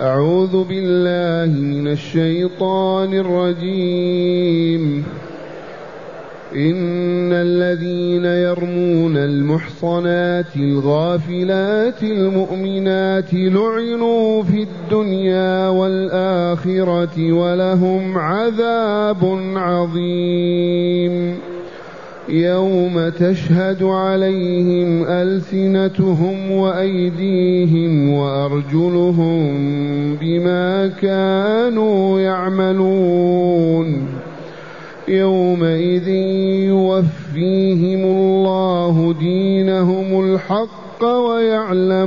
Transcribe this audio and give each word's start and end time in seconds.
أعوذ 0.00 0.64
بالله 0.64 1.60
من 1.60 1.88
الشيطان 1.88 3.14
الرجيم. 3.14 5.04
إن 6.56 7.32
الذين 7.32 8.24
يرمون 8.24 9.16
المحصنات 9.16 10.56
الغافلات 10.56 12.02
المؤمنات 12.02 13.34
لعنوا 13.34 14.42
في 14.42 14.62
الدنيا 14.62 15.68
والآخرة 15.68 17.32
ولهم 17.32 18.18
عذاب 18.18 19.38
عظيم. 19.56 21.38
يوم 22.28 23.08
تشهد 23.08 23.82
عليهم 23.82 25.04
ألسنتهم 25.04 26.50
وأيديهم 26.50 28.10
وأرجلهم 28.10 29.46
بما 30.16 30.86
كانوا 30.86 32.20
يعملون. 32.20 34.06
يومئذ 35.08 36.08
يوفيهم 36.68 38.04
الله 38.04 39.14
دينهم 39.20 40.20
الحق 40.24 41.04
ويعلمون. 41.04 42.06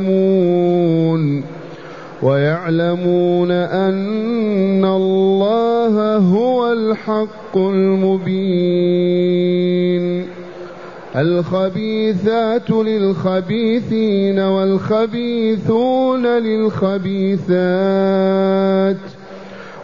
ويعلمون 2.24 3.52
أن 3.52 4.86
الله 4.86 6.16
هو 6.18 6.72
الحق 6.72 7.58
المبين. 7.58 9.20
الخبيثات 11.16 12.70
للخبيثين 12.70 14.40
والخبيثون 14.40 16.26
للخبيثات 16.26 17.50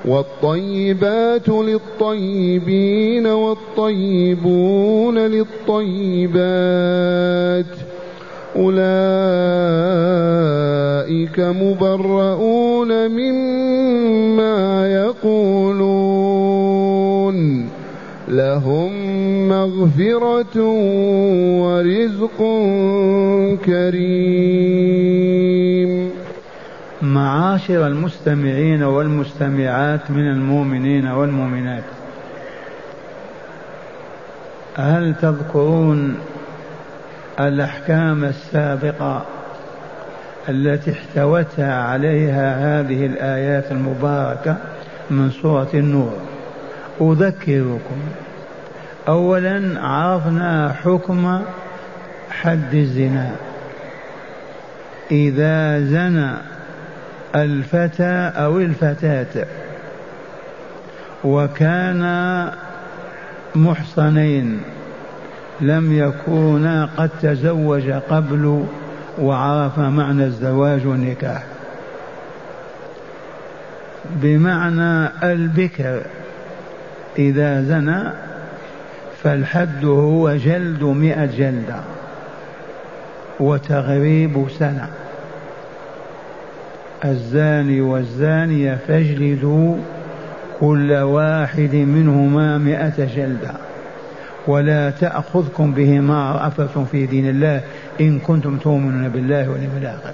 والطيبات 0.05 1.49
للطيبين 1.49 3.27
والطيبون 3.27 5.17
للطيبات. 5.17 6.35
أولئك 8.55 8.75
مبرؤون 11.39 13.07
مما 13.07 14.87
يقولون. 14.87 16.45
لهم 18.27 18.91
مغفرة 19.49 20.61
ورزق 21.61 22.37
كريم. 23.65 25.15
معاشر 27.01 27.87
المستمعين 27.87 28.83
والمستمعات 28.83 30.11
من 30.11 30.31
المؤمنين 30.31 31.07
والمؤمنات 31.07 31.83
هل 34.75 35.15
تذكرون 35.21 36.15
الأحكام 37.39 38.23
السابقة 38.23 39.25
التي 40.49 40.91
احتوتها 40.91 41.81
عليها 41.81 42.79
هذه 42.79 43.05
الآيات 43.05 43.71
المباركة 43.71 44.57
من 45.09 45.31
سورة 45.31 45.69
النور. 45.73 46.17
أذكركم. 47.01 48.01
أولا 49.07 49.79
عرفنا 49.81 50.73
حكم 50.83 51.41
حد 52.29 52.73
الزنا. 52.73 53.31
إذا 55.11 55.79
زنى 55.79 56.31
الفتى 57.35 58.31
أو 58.35 58.59
الفتاة 58.59 59.45
وكان 61.23 62.51
محصنين 63.55 64.61
لم 65.61 65.93
يكونا 65.93 66.89
قد 66.97 67.09
تزوج 67.21 67.89
قبل 67.89 68.65
وعرف 69.19 69.79
معنى 69.79 70.23
الزواج 70.23 70.87
والنكاح. 70.87 71.43
بمعنى 74.15 75.09
البكر 75.23 76.01
إذا 77.17 77.61
زنى 77.61 78.03
فالحد 79.23 79.85
هو 79.85 80.35
جلد 80.35 80.83
مئة 80.83 81.25
جلدة 81.25 81.79
وتغريب 83.39 84.45
سنة. 84.59 84.87
الزاني 87.05 87.81
والزانية 87.81 88.77
فاجلدوا 88.87 89.77
كل 90.59 90.91
واحد 90.93 91.75
منهما 91.75 92.57
مئة 92.57 93.05
جلدة. 93.15 93.51
ولا 94.47 94.89
تأخذكم 94.89 95.73
بهما 95.73 96.31
رأفة 96.31 96.83
في 96.91 97.05
دين 97.05 97.29
الله 97.29 97.61
إن 98.01 98.19
كنتم 98.19 98.57
تؤمنون 98.57 99.09
بالله 99.09 99.49
واليوم 99.49 99.77
الآخر. 99.81 100.13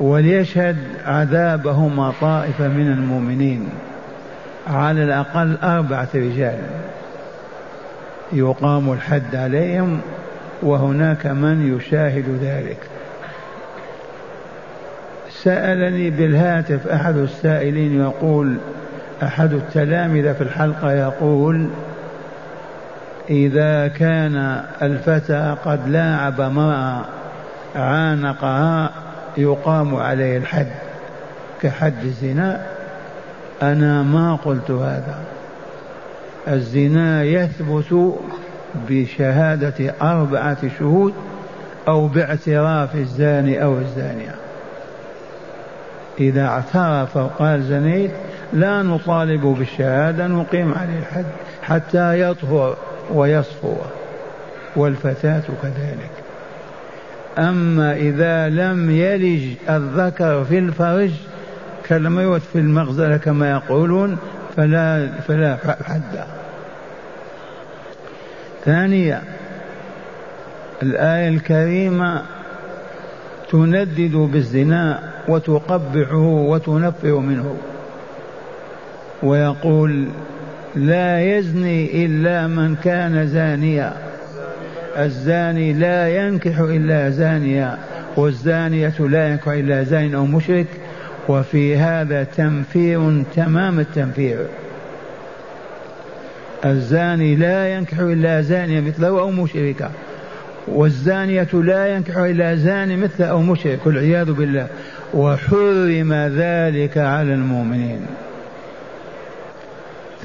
وليشهد 0.00 0.76
عذابهما 1.04 2.12
طائفة 2.20 2.68
من 2.68 2.92
المؤمنين 2.92 3.68
على 4.66 5.04
الأقل 5.04 5.56
أربعة 5.62 6.08
رجال 6.14 6.58
يقام 8.32 8.92
الحد 8.92 9.34
عليهم 9.36 10.00
وهناك 10.62 11.26
من 11.26 11.76
يشاهد 11.76 12.38
ذلك. 12.42 12.78
سألني 15.30 16.10
بالهاتف 16.10 16.88
أحد 16.88 17.16
السائلين 17.16 18.00
يقول 18.00 18.56
أحد 19.22 19.52
التلامذة 19.52 20.32
في 20.32 20.40
الحلقة 20.40 20.92
يقول 20.92 21.68
إذا 23.30 23.88
كان 23.88 24.64
الفتى 24.82 25.56
قد 25.64 25.88
لاعب 25.88 26.40
امرأة 26.40 27.04
عانقها 27.76 28.90
يقام 29.36 29.96
عليه 29.96 30.36
الحد 30.36 30.66
كحد 31.62 31.94
الزنا. 32.04 32.66
أنا 33.62 34.02
ما 34.02 34.34
قلت 34.44 34.70
هذا. 34.70 35.18
الزنا 36.48 37.22
يثبت 37.22 38.14
بشهادة 38.88 39.94
أربعة 40.02 40.68
شهود 40.78 41.14
أو 41.88 42.08
باعتراف 42.08 42.94
الزاني 42.94 43.62
أو 43.62 43.78
الزانية. 43.78 44.34
إذا 46.20 46.46
اعترف 46.46 47.16
وقال 47.16 47.62
زنيت 47.62 48.10
لا 48.52 48.82
نطالب 48.82 49.46
بالشهادة 49.46 50.26
نقيم 50.26 50.74
عليه 50.74 50.98
الحد 50.98 51.24
حتى 51.62 52.20
يطهر 52.20 52.76
ويصفو 53.10 53.74
والفتاة 54.76 55.42
كذلك. 55.62 56.10
أما 57.38 57.96
إذا 57.96 58.48
لم 58.48 58.90
يلج 58.90 59.56
الذكر 59.70 60.44
في 60.44 60.58
الفرج 60.58 61.10
كالميوت 61.84 62.40
في 62.40 62.58
المغزلة 62.58 63.16
كما 63.16 63.50
يقولون 63.50 64.18
فلا 64.56 65.08
فلا 65.28 65.56
حد. 65.84 66.24
ثانيا 68.64 69.22
الآية 70.82 71.28
الكريمة 71.28 72.22
تندد 73.50 74.14
بالزنا 74.14 75.02
وتقبحه 75.28 76.16
وتنفر 76.16 77.18
منه. 77.18 77.56
ويقول 79.22 80.08
لا 80.76 81.36
يزني 81.36 82.06
إلا 82.06 82.46
من 82.46 82.74
كان 82.74 83.26
زانيا. 83.26 83.92
الزاني 84.96 85.72
لا 85.72 86.08
ينكح 86.08 86.58
إلا 86.58 87.10
زانيا 87.10 87.78
والزانية 88.16 88.94
لا 88.98 89.28
ينكح 89.28 89.48
إلا 89.48 89.82
زان 89.82 90.14
أو 90.14 90.26
مشرك. 90.26 90.66
وفي 91.28 91.76
هذا 91.76 92.24
تنفير 92.24 93.22
تمام 93.36 93.80
التنفير 93.80 94.46
الزاني 96.64 97.36
لا 97.36 97.74
ينكح 97.74 97.98
إلا 97.98 98.40
زانية 98.40 98.80
مثله 98.80 99.08
أو 99.08 99.30
مشركة 99.30 99.90
والزانية 100.68 101.48
لا 101.52 101.86
ينكح 101.94 102.16
إلا 102.16 102.54
زاني 102.54 102.96
مثله 102.96 103.26
أو 103.26 103.42
مشرك 103.42 103.86
والعياذ 103.86 104.32
بالله. 104.32 104.66
وحرم 105.14 106.12
ذلك 106.12 106.98
على 106.98 107.34
المؤمنين. 107.34 108.00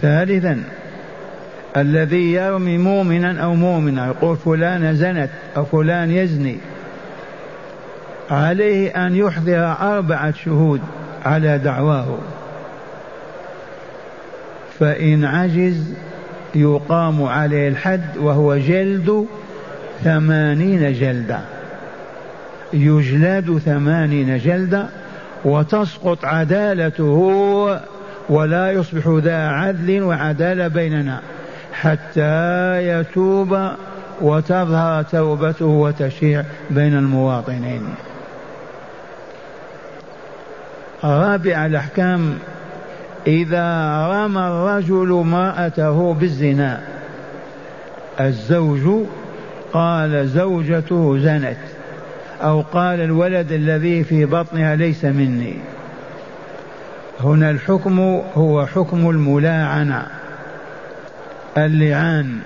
ثالثا 0.02 0.64
الذي 1.78 2.34
يرمي 2.34 2.78
مؤمنا 2.78 3.44
أو 3.44 3.54
مؤمنة 3.56 4.08
يقول 4.08 4.38
فلان 4.38 4.96
زنت 4.96 5.30
أو 5.58 5.66
فلان 5.66 6.12
يزني. 6.12 6.58
عليه 8.30 8.90
أن 8.90 9.16
يحضر 9.16 9.76
أربعة 9.82 10.32
شهود 10.32 10.82
على 11.26 11.58
دعواه. 11.58 12.18
فإن 14.80 15.26
عجز 15.26 15.94
يقام 16.56 17.24
عليه 17.24 17.68
الحد 17.68 18.18
وهو 18.18 18.58
جلد 18.58 19.28
ثمانين 20.04 20.94
جلدة 20.94 21.40
يجلد 22.74 23.58
ثمانين 23.66 24.38
جلدة 24.38 24.88
وتسقط 25.46 26.26
عدالته 26.26 27.80
ولا 28.30 28.72
يصبح 28.72 29.08
ذا 29.24 29.48
عدل 29.48 30.04
وعدالة 30.04 30.68
بيننا 30.68 31.22
حتى 31.74 32.78
يتوب 32.88 33.58
وتظهر 34.22 35.04
توبته 35.04 35.66
وتشيع 35.66 36.44
بين 36.70 36.98
المواطنين. 36.98 37.82
رابع 41.04 41.66
الأحكام 41.66 42.38
إذا 43.28 44.08
رمى 44.12 44.42
الرجل 44.42 45.12
امرأته 45.12 46.14
بالزنا 46.14 46.82
الزوج 48.20 49.06
قال 49.74 50.28
زوجته 50.28 51.18
زنت 51.18 51.58
أو 52.44 52.62
قال 52.62 53.02
الولد 53.02 53.52
الذي 53.52 54.04
في 54.04 54.26
بطنها 54.26 54.76
ليس 54.76 55.06
مني. 55.06 55.54
هنا 57.20 57.52
الحكم 57.52 58.00
هو 58.36 58.66
حكم 58.66 59.10
الملاعنة. 59.10 60.08
اللعان 61.58 62.40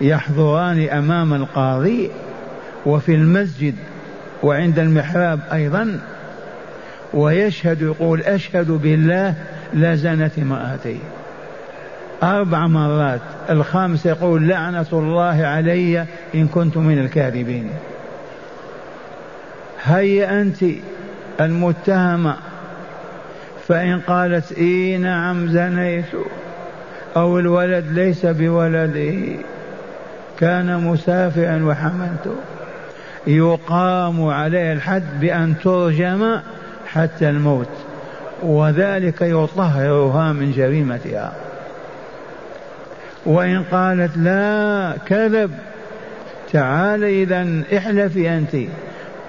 يحضران 0.00 0.88
أمام 0.88 1.34
القاضي 1.34 2.10
وفي 2.86 3.14
المسجد 3.14 3.74
وعند 4.42 4.78
المحراب 4.78 5.40
أيضا 5.52 6.00
ويشهد 7.14 7.82
يقول 7.82 8.20
أشهد 8.20 8.70
بالله 8.70 9.34
لا 9.74 9.94
زنت 9.94 10.38
امرأتي. 10.38 10.98
أربع 12.22 12.66
مرات 12.66 13.20
الخامس 13.50 14.06
يقول 14.06 14.48
لعنة 14.48 14.86
الله 14.92 15.46
علي 15.46 16.06
إن 16.34 16.48
كنت 16.48 16.76
من 16.76 16.98
الكاذبين. 16.98 17.70
هيا 19.84 20.40
أنت 20.40 20.64
المتهمة 21.40 22.36
فإن 23.70 24.00
قالت 24.00 24.52
إي 24.52 24.96
نعم 24.96 25.48
زنيت 25.48 26.04
أو 27.16 27.38
الولد 27.38 27.84
ليس 27.90 28.26
بولدي 28.26 29.36
كان 30.38 30.84
مسافرا 30.84 31.64
وحملته 31.64 32.34
يقام 33.26 34.24
عليه 34.24 34.72
الحد 34.72 35.20
بأن 35.20 35.54
ترجم 35.64 36.40
حتى 36.86 37.28
الموت 37.28 37.68
وذلك 38.42 39.20
يطهرها 39.22 40.32
من 40.32 40.52
جريمتها. 40.52 41.32
وإن 43.26 43.62
قالت 43.62 44.16
لا 44.16 44.92
كذب 45.06 45.50
تعال 46.52 47.04
إذا 47.04 47.62
احلفي 47.76 48.30
أنت 48.30 48.56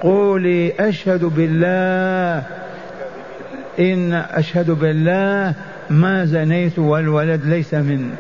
قولي 0.01 0.73
أشهد 0.79 1.25
بالله 1.25 2.60
إن 3.79 4.13
أشهد 4.13 4.71
بالله 4.71 5.53
ما 5.89 6.25
زنيت 6.25 6.79
والولد 6.79 7.45
ليس 7.45 7.73
من 7.73 8.15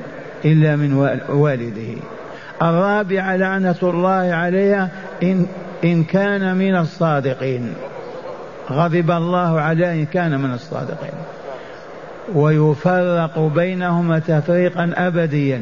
إلا 0.45 0.75
من 0.75 0.93
والده. 1.29 2.01
الرابعة 2.61 3.35
لعنة 3.35 3.75
الله 3.83 4.33
عليها 4.33 4.89
إن, 5.23 5.45
إن 5.83 6.03
كان 6.03 6.57
من 6.57 6.75
الصادقين. 6.75 7.73
غضب 8.71 9.11
الله 9.11 9.59
عليه 9.59 9.91
إن 9.91 10.05
كان 10.05 10.39
من 10.39 10.53
الصادقين. 10.53 11.13
ويفرق 12.33 13.39
بينهما 13.39 14.19
تفريقا 14.19 14.93
أبديا. 14.95 15.61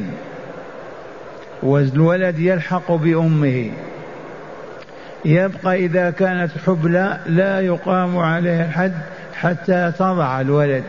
والولد 1.62 2.38
يلحق 2.38 2.92
بأمه. 2.92 3.70
يبقى 5.24 5.74
إذا 5.74 6.10
كانت 6.10 6.50
حبلى 6.66 7.20
لا 7.26 7.60
يقام 7.60 8.18
عليها 8.18 8.64
الحد 8.64 8.92
حتى 9.40 9.92
تضع 9.98 10.40
الولد 10.40 10.84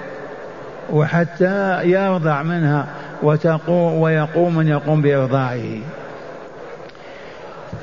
وحتى 0.90 1.82
يرضع 1.84 2.44
منها 2.44 2.88
وتقوم 3.24 3.94
ويقوم 4.00 4.56
من 4.56 4.68
يقوم 4.68 5.02
بإرضاعه. 5.02 5.80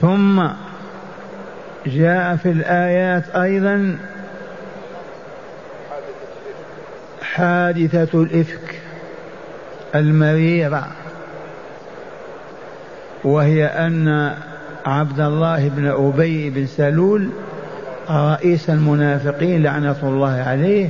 ثم 0.00 0.46
جاء 1.86 2.36
في 2.36 2.50
الآيات 2.50 3.28
أيضا 3.28 3.98
حادثة 7.22 8.22
الإفك 8.22 8.80
المريرة 9.94 10.86
وهي 13.24 13.66
أن 13.66 14.34
عبد 14.86 15.20
الله 15.20 15.68
بن 15.68 15.86
أبي 15.86 16.50
بن 16.50 16.66
سلول 16.66 17.30
رئيس 18.10 18.70
المنافقين 18.70 19.62
لعنة 19.62 19.96
الله 20.02 20.44
عليه 20.46 20.88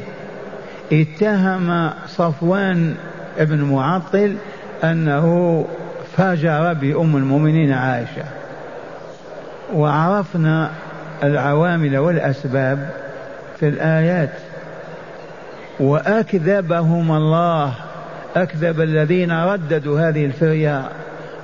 اتهم 0.93 1.91
صفوان 2.07 2.95
بن 3.41 3.61
معطل 3.61 4.37
أنه 4.85 5.65
فجر 6.17 6.73
بأم 6.73 7.17
المؤمنين 7.17 7.73
عائشة. 7.73 8.25
وعرفنا 9.75 10.71
العوامل 11.23 11.99
والأسباب 11.99 12.91
في 13.61 13.69
الآيات. 13.69 14.33
وأكذبهم 15.81 17.13
الله 17.13 17.73
أكذب 18.37 18.81
الذين 18.81 19.33
رددوا 19.33 20.09
هذه 20.09 20.25
الفرية 20.25 20.83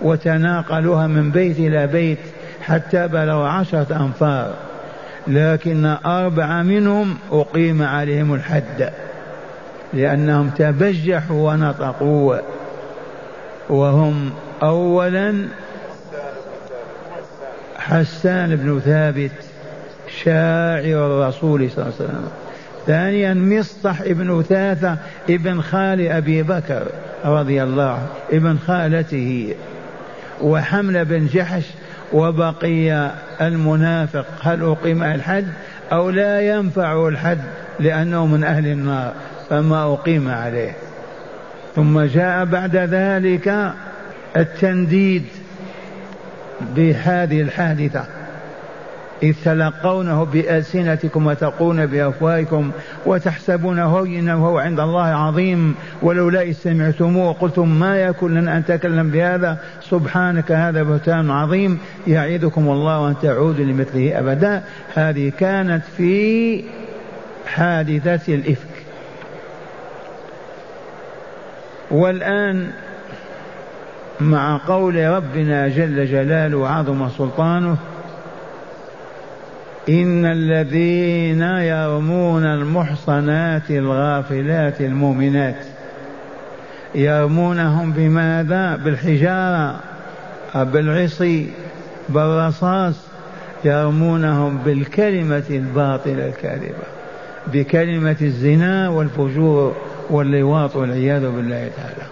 وتناقلوها 0.03 1.07
من 1.07 1.31
بيت 1.31 1.59
إلى 1.59 1.87
بيت 1.87 2.19
حتى 2.63 3.09
بلغوا 3.09 3.49
عشرة 3.49 3.87
أنفار. 4.01 4.55
لكن 5.27 5.87
أربعة 6.07 6.63
منهم 6.63 7.17
أقيم 7.33 7.83
عليهم 7.83 8.35
الحد 8.35 8.91
لأنهم 9.93 10.51
تبجحوا 10.51 11.53
ونطقوا 11.53 12.37
وهم 13.69 14.31
أولا 14.63 15.49
حسان 17.77 18.57
بن 18.57 18.81
ثابت 18.81 19.31
شاعر 20.25 21.07
الرسول 21.07 21.71
صلى 21.71 21.85
الله 21.85 21.95
عليه 22.01 22.05
وسلم. 22.05 22.29
ثانيا 22.87 23.35
مصطح 23.35 24.01
ابن 24.01 24.43
ثاثة 24.43 24.97
ابن 25.31 25.61
خال 25.61 26.09
أبي 26.09 26.43
بكر 26.43 26.87
رضي 27.25 27.63
الله 27.63 27.91
عنه 27.91 28.09
ابن 28.33 28.59
خالته 28.67 29.55
وحمل 30.43 31.05
بن 31.05 31.27
جحش 31.27 31.65
وبقي 32.13 33.11
المنافق 33.41 34.27
هل 34.41 34.63
أقيم 34.63 35.03
الحد 35.03 35.47
أو 35.93 36.11
لا 36.11 36.41
ينفع 36.41 37.09
الحد 37.09 37.39
لأنه 37.81 38.27
من 38.27 38.45
أهل 38.45 38.67
النار 38.67 39.13
فما 39.51 39.93
أقيم 39.93 40.29
عليه. 40.29 40.73
ثم 41.77 42.01
جاء 42.01 42.45
بعد 42.45 42.77
ذلك 42.77 43.73
التنديد 44.37 45.25
بهذه 46.77 47.41
الحادثة. 47.41 48.05
إذ 49.23 49.35
تلقونه 49.45 50.25
بألسنتكم 50.25 51.27
وتقون 51.27 51.87
بأفواهكم 51.87 52.71
وتحسبونه 53.07 53.99
هينا 53.99 54.35
وهو 54.35 54.59
عند 54.59 54.81
الله 54.81 55.03
عظيم 55.03 55.75
ولولا 56.03 56.43
إذ 56.43 56.53
سمعتموه 56.53 57.33
قلتم 57.33 57.69
ما 57.81 58.03
يكون 58.03 58.35
لنا 58.35 58.57
أن 58.57 58.59
نتكلم 58.61 59.11
بهذا؟ 59.11 59.59
سبحانك 59.91 60.53
هذا 60.53 60.83
بهتان 60.83 61.31
عظيم 61.31 61.79
يعيدكم 62.07 62.69
الله 62.69 63.09
أن 63.09 63.15
تعودوا 63.23 63.65
لمثله 63.65 64.19
أبدا. 64.19 64.63
هذه 64.95 65.33
كانت 65.39 65.85
في 65.97 66.65
حادثة 67.47 68.35
الإفك. 68.35 68.75
والآن 71.91 72.71
مع 74.21 74.61
قول 74.67 75.09
ربنا 75.09 75.69
جل 75.69 76.07
جلاله 76.07 76.57
وعظم 76.57 77.09
سلطانه 77.09 77.77
إن 79.89 80.25
الذين 80.25 81.43
يرمون 81.43 82.45
المحصنات 82.45 83.71
الغافلات 83.71 84.81
المؤمنات 84.81 85.57
يرمونهم 86.95 87.93
بماذا؟ 87.93 88.77
بالحجارة 88.77 89.81
بالعصي 90.55 91.49
بالرصاص. 92.09 92.95
يرمونهم 93.65 94.59
بالكلمة 94.59 95.43
الباطلة 95.51 96.29
الكاذبة 96.29 96.85
بكلمة 97.47 98.17
الزنا 98.23 98.89
والفجور 98.89 99.77
واللواط 100.11 100.77
والعياذ 100.77 101.31
بالله 101.31 101.71
تعالى. 101.77 102.07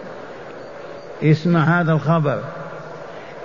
اسمع 1.32 1.80
هذا 1.80 1.92
الخبر. 1.92 2.40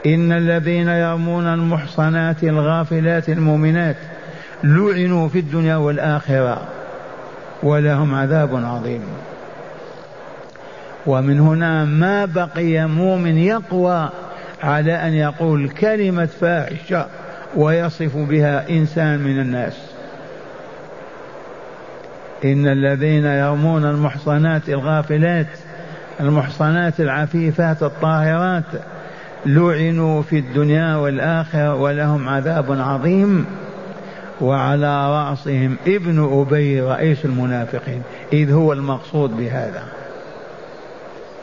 إن 0.06 0.32
الذين 0.32 0.88
يرمون 0.88 1.46
المحصنات 1.46 2.44
الغافلات 2.44 3.30
المؤمنات 3.30 3.96
لعنوا 4.64 5.28
في 5.30 5.40
الدنيا 5.40 5.76
والآخرة 5.76 6.62
ولهم 7.64 8.16
عذاب 8.16 8.56
عظيم. 8.56 9.04
ومن 11.06 11.40
هنا 11.40 11.86
ما 11.86 12.26
بقي 12.26 12.88
مؤمن 12.88 13.38
يقوى 13.38 14.10
على 14.64 14.94
أن 14.94 15.14
يقول 15.14 15.70
كلمة 15.70 16.26
فاحشة 16.26 17.06
ويصف 17.56 18.18
بها 18.18 18.70
إنسان 18.70 19.20
من 19.20 19.40
الناس. 19.40 19.78
إن 22.46 22.68
الذين 22.68 23.26
يرمون 23.26 23.86
المحصنات 23.86 24.70
الغافلات 24.70 25.48
المحصنات 26.20 27.00
العفيفات 27.00 27.84
الطاهرات 27.84 28.64
لعنوا 29.46 30.22
في 30.22 30.40
الدنيا 30.40 30.96
والآخرة 30.96 31.76
ولهم 31.76 32.30
عذاب 32.30 32.72
عظيم. 32.72 33.46
وعلى 34.42 35.10
رأسهم 35.10 35.76
ابن 35.88 36.42
أبي 36.42 36.82
رئيس 36.82 37.26
المنافقين 37.26 38.02
إذ 38.34 38.52
هو 38.52 38.74
المقصود 38.74 39.38
بهذا. 39.38 39.84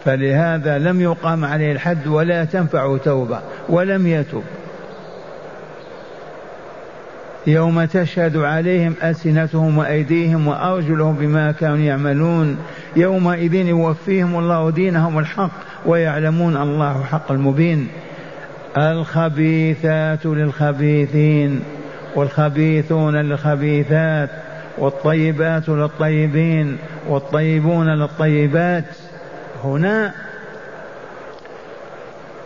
فلهذا 0.04 0.78
لم 0.78 1.00
يقام 1.00 1.44
عليه 1.44 1.72
الحد 1.72 2.06
ولا 2.06 2.44
تنفع 2.44 2.96
توبة 2.96 3.40
ولم 3.68 4.06
يتب. 4.06 4.42
يوم 7.46 7.84
تشهد 7.84 8.36
عليهم 8.36 8.94
ألسنتهم 9.02 9.78
وأيديهم 9.78 10.48
وأرجلهم 10.48 11.14
بما 11.14 11.52
كانوا 11.52 11.76
يعملون 11.76 12.58
يومئذ 12.96 13.54
يوفيهم 13.54 14.38
الله 14.38 14.70
دينهم 14.70 15.18
الحق 15.18 15.50
ويعلمون 15.86 16.56
الله 16.56 17.04
حق 17.04 17.32
المبين. 17.32 17.88
الخبيثات 18.76 20.26
للخبيثين. 20.26 21.60
والخبيثون 22.14 23.16
للخبيثات 23.16 24.30
والطيبات 24.78 25.68
للطيبين 25.68 26.78
والطيبون 27.08 27.88
للطيبات. 27.88 28.84
هنا 29.64 30.12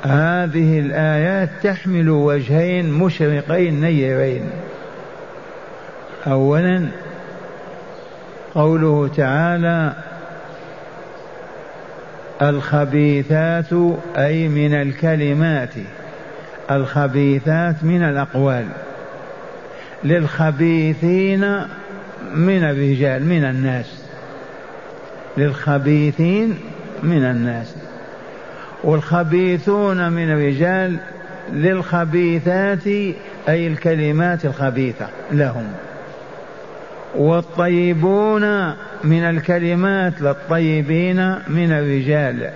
هذه 0.02 0.78
الآيات 0.78 1.48
تحمل 1.62 2.10
وجهين 2.10 2.92
مشرقين 2.92 3.80
نيرين. 3.80 4.50
أولا 6.26 6.88
قوله 8.54 9.08
تعالى 9.16 9.92
الخبيثات 12.42 13.72
أي 14.16 14.48
من 14.48 14.74
الكلمات 14.74 15.74
الخبيثات 16.70 17.84
من 17.84 18.02
الأقوال. 18.02 18.66
للخبيثين 20.04 21.40
من 22.34 22.64
الرجال 22.64 23.24
من 23.24 23.44
الناس. 23.44 24.02
للخبيثين 25.36 26.54
من 27.02 27.24
الناس. 27.24 27.76
والخبيثون 28.84 30.12
من 30.12 30.30
الرجال 30.30 30.96
للخبيثات 31.52 32.86
أي 33.48 33.66
الكلمات 33.66 34.44
الخبيثة 34.44 35.08
لهم. 35.32 35.72
والطيبون 37.16 38.68
من 39.04 39.22
الكلمات 39.22 40.20
للطيبين 40.20 41.34
من 41.48 41.72
الرجال. 41.72 42.50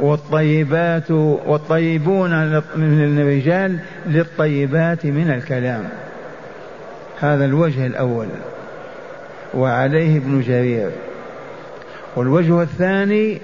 والطيبات 0.00 1.10
والطيبون 1.10 2.30
من 2.76 3.18
الرجال 3.18 3.78
للطيبات 4.06 5.06
من 5.06 5.30
الكلام. 5.30 5.84
هذا 7.20 7.44
الوجه 7.44 7.86
الأول 7.86 8.26
وعليه 9.54 10.18
ابن 10.18 10.40
جرير. 10.40 10.90
والوجه 12.16 12.62
الثاني 12.62 13.40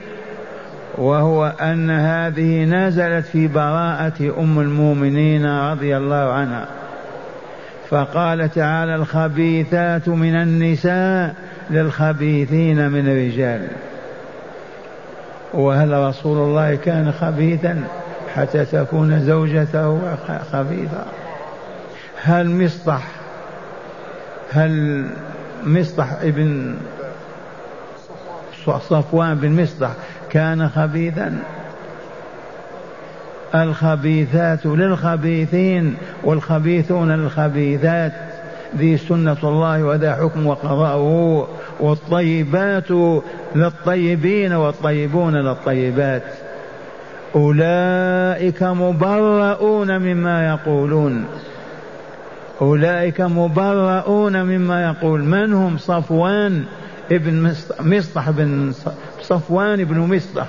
وهو 0.99 1.53
أن 1.61 1.91
هذه 1.91 2.65
نزلت 2.65 3.27
في 3.27 3.49
براءة 3.49 4.41
أم 4.41 4.61
المؤمنين 4.61 5.47
رضي 5.47 5.97
الله 5.97 6.33
عنها. 6.33 6.67
فقال 7.91 8.51
تعالى 8.51 8.95
الخبيثات 8.95 10.09
من 10.09 10.35
النساء 10.35 11.35
للخبيثين 11.71 12.91
من 12.91 13.09
الرجال. 13.09 13.69
وهل 15.55 15.93
رسول 15.93 16.39
الله 16.39 16.75
كان 16.75 17.13
خبيثا 17.13 17.83
حتى 18.35 18.65
تكون 18.65 19.21
زوجته 19.21 20.01
خبيثة؟ 20.53 21.05
هل 22.23 22.51
مصطح 22.65 23.20
هل 24.53 25.05
مصطح 25.65 26.13
ابن 26.23 26.75
صفوان 28.67 29.35
بن 29.35 29.63
مصطح 29.63 29.91
كان 30.31 30.69
خبيثا؟ 30.69 31.39
الخبيثات 33.55 34.67
للخبيثين 34.67 35.95
والخبيثون 36.25 37.13
للخبيثات 37.13 38.13
ذي 38.77 38.97
سنة 38.97 39.37
الله 39.45 39.85
وذا 39.85 40.15
حكم 40.15 40.47
وقضاؤه 40.47 41.49
والطيبات 41.81 42.91
للطيبين 43.55 44.53
والطيبون 44.53 45.37
للطيبات. 45.37 46.23
أولئك 47.35 48.63
مبرؤون 48.63 49.99
مما 49.99 50.49
يقولون. 50.49 51.25
أولئك 52.61 53.21
مبرؤون 53.21 54.43
مما 54.43 54.85
يقول. 54.85 55.25
من 55.25 55.53
هم؟ 55.53 55.79
صفوان 55.79 56.65
ابن 57.13 57.55
مصطح 57.81 58.31
بن 58.31 58.73
صفوان 59.21 59.85
بن 59.85 59.99
مصطح 59.99 60.47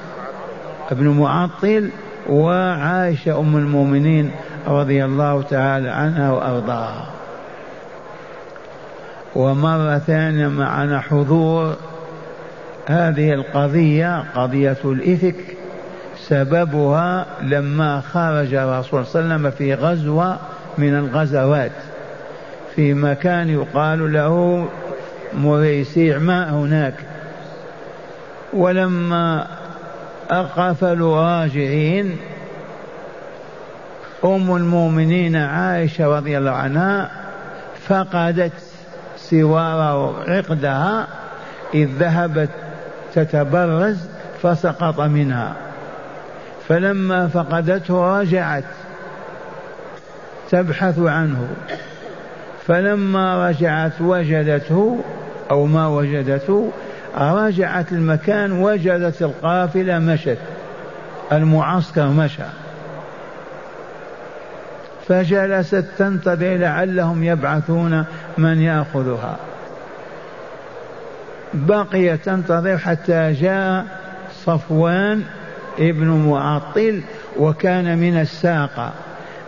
ابن 0.91 1.07
معطل 1.07 1.89
وعائشة 2.29 3.39
أم 3.39 3.57
المؤمنين 3.57 4.31
رضي 4.67 5.05
الله 5.05 5.41
تعالى 5.41 5.89
عنها 5.89 6.31
وأرضاها. 6.31 7.05
ومرة 9.35 9.97
ثانية 9.97 10.47
معنا 10.47 10.99
حضور 10.99 11.75
هذه 12.85 13.33
القضية 13.33 14.23
قضية 14.35 14.77
الإفك 14.85 15.35
سببها 16.17 17.25
لما 17.41 18.01
خرج 18.01 18.53
الرسول 18.53 19.05
صلى 19.05 19.21
الله 19.21 19.33
عليه 19.33 19.43
وسلم 19.43 19.51
في 19.51 19.73
غزوة 19.73 20.37
من 20.77 20.95
الغزوات. 20.95 21.71
في 22.75 22.93
مكان 22.93 23.49
يقال 23.49 24.13
له 24.13 24.67
مريسيع 25.33 26.17
ما 26.17 26.49
هناك. 26.49 26.93
ولما 28.53 29.47
أقفلوا 30.29 31.21
راجعين 31.21 32.17
أم 34.23 34.55
المؤمنين 34.55 35.35
عائشة 35.35 36.17
رضي 36.17 36.37
الله 36.37 36.51
عنها 36.51 37.11
فقدت 37.87 38.53
سوار 39.17 40.23
عقدها 40.27 41.07
إذ 41.73 41.89
ذهبت 41.99 42.49
تتبرز 43.13 43.97
فسقط 44.41 44.99
منها. 44.99 45.55
فلما 46.67 47.27
فقدته 47.27 48.19
رجعت 48.19 48.63
تبحث 50.51 50.99
عنه. 50.99 51.47
فلما 52.71 53.49
رجعت 53.49 54.01
وجدته 54.01 54.99
أو 55.51 55.65
ما 55.65 55.87
وجدته 55.87 56.71
رجعت 57.17 57.91
المكان 57.91 58.51
وجدت 58.51 59.21
القافلة 59.21 59.99
مشت 59.99 60.37
المعسكر 61.31 62.07
مشى. 62.07 62.43
فجلست 65.07 65.85
تنتظر 65.97 66.57
لعلهم 66.57 67.23
يبعثون 67.23 68.05
من 68.37 68.61
يأخذها. 68.61 69.37
بقي 71.53 72.17
تنتظر 72.17 72.77
حتى 72.77 73.31
جاء 73.31 73.85
صفوان 74.45 75.23
ابن 75.79 76.07
معطل 76.07 77.01
وكان 77.39 77.97
من 77.97 78.19
الساقة. 78.19 78.91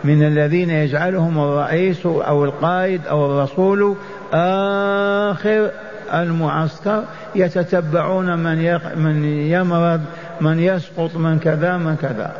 من 0.04 0.22
الذين 0.22 0.70
يجعلهم 0.70 1.38
الرئيس 1.38 2.06
أو 2.06 2.44
القائد 2.44 3.06
أو 3.06 3.26
الرسول 3.26 3.96
آخر 4.32 5.70
المعسكر 6.14 7.04
يتتبعون 7.34 8.38
من 8.38 8.78
من 8.96 9.24
يمرض 9.24 10.00
من 10.40 10.60
يسقط 10.60 11.16
من 11.16 11.38
كذا 11.38 11.76
من 11.76 11.96
كذا. 11.96 12.32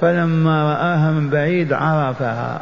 فلما 0.00 0.64
رآها 0.64 1.10
من 1.10 1.30
بعيد 1.30 1.72
عرفها. 1.72 2.60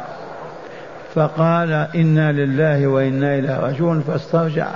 فقال 1.15 1.87
إنا 1.95 2.31
لله 2.31 2.87
وإنا 2.87 3.35
إليه 3.35 3.59
راجعون 3.59 4.01
فاسترجع. 4.01 4.67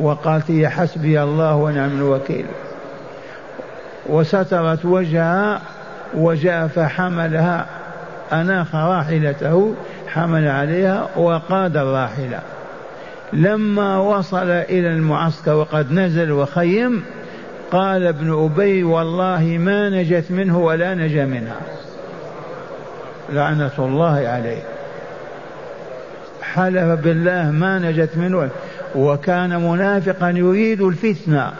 وقالت 0.00 0.50
هي 0.50 0.68
حسبي 0.68 1.22
الله 1.22 1.54
ونعم 1.54 1.98
الوكيل. 1.98 2.46
وسترت 4.06 4.84
وجهها 4.84 5.60
وجاء 6.14 6.66
فحملها. 6.66 7.66
أناخ 8.34 8.74
راحلته 8.74 9.74
حمل 10.08 10.48
عليها 10.48 11.08
وقاد 11.16 11.76
الراحلة. 11.76 12.40
لما 13.32 13.98
وصل 13.98 14.50
إلى 14.50 14.88
المعسكر 14.88 15.54
وقد 15.54 15.92
نزل 15.92 16.32
وخيم 16.32 17.04
قال 17.70 18.06
ابن 18.06 18.44
أبي 18.44 18.84
والله 18.84 19.58
ما 19.60 19.90
نجت 19.90 20.24
منه 20.30 20.58
ولا 20.58 20.94
نجا 20.94 21.24
منها. 21.24 21.60
لعنة 23.32 23.70
الله 23.78 24.28
عليه. 24.28 24.62
حلف 26.42 27.00
بالله 27.00 27.50
ما 27.50 27.78
نجت 27.78 28.16
منه 28.16 28.50
وكان 28.94 29.70
منافقا 29.70 30.30
يريد 30.30 30.80
الفتنة 30.80 31.52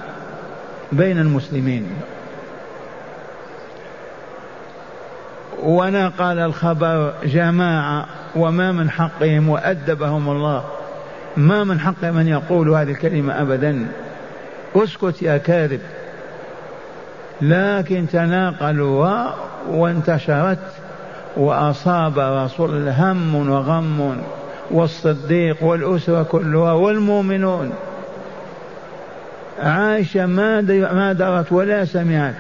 بين 0.92 1.18
المسلمين. 1.18 1.86
ونقل 5.64 6.38
الخبر 6.38 7.12
جماعة 7.24 8.06
وما 8.36 8.72
من 8.72 8.90
حقهم 8.90 9.48
وأدبهم 9.48 10.28
الله. 10.28 10.64
ما 11.36 11.64
من 11.64 11.80
حقهم 11.80 12.18
أن 12.18 12.28
يقولوا 12.28 12.78
هذه 12.78 12.90
الكلمة 12.90 13.42
أبدا. 13.42 13.86
اسكت 14.76 15.22
يا 15.22 15.36
كاذب. 15.36 15.80
لكن 17.40 18.06
تناقلوا 18.12 19.30
وانتشرت 19.70 20.58
وأصاب 21.36 22.18
رسول 22.18 22.88
هم 22.88 23.50
وغم 23.50 24.16
والصديق 24.70 25.64
والأسرة 25.64 26.22
كلها 26.22 26.72
والمؤمنون. 26.72 27.72
عائشة 29.62 30.26
ما 30.26 30.60
ما 30.92 31.12
درت 31.12 31.52
ولا 31.52 31.84
سمعت. 31.84 32.34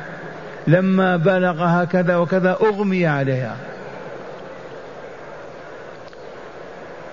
لما 0.66 1.16
بلغ 1.16 1.84
كذا 1.84 2.16
وكذا 2.16 2.56
أغمي 2.62 3.06
عليها. 3.06 3.56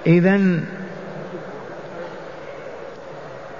إذا 0.07 0.39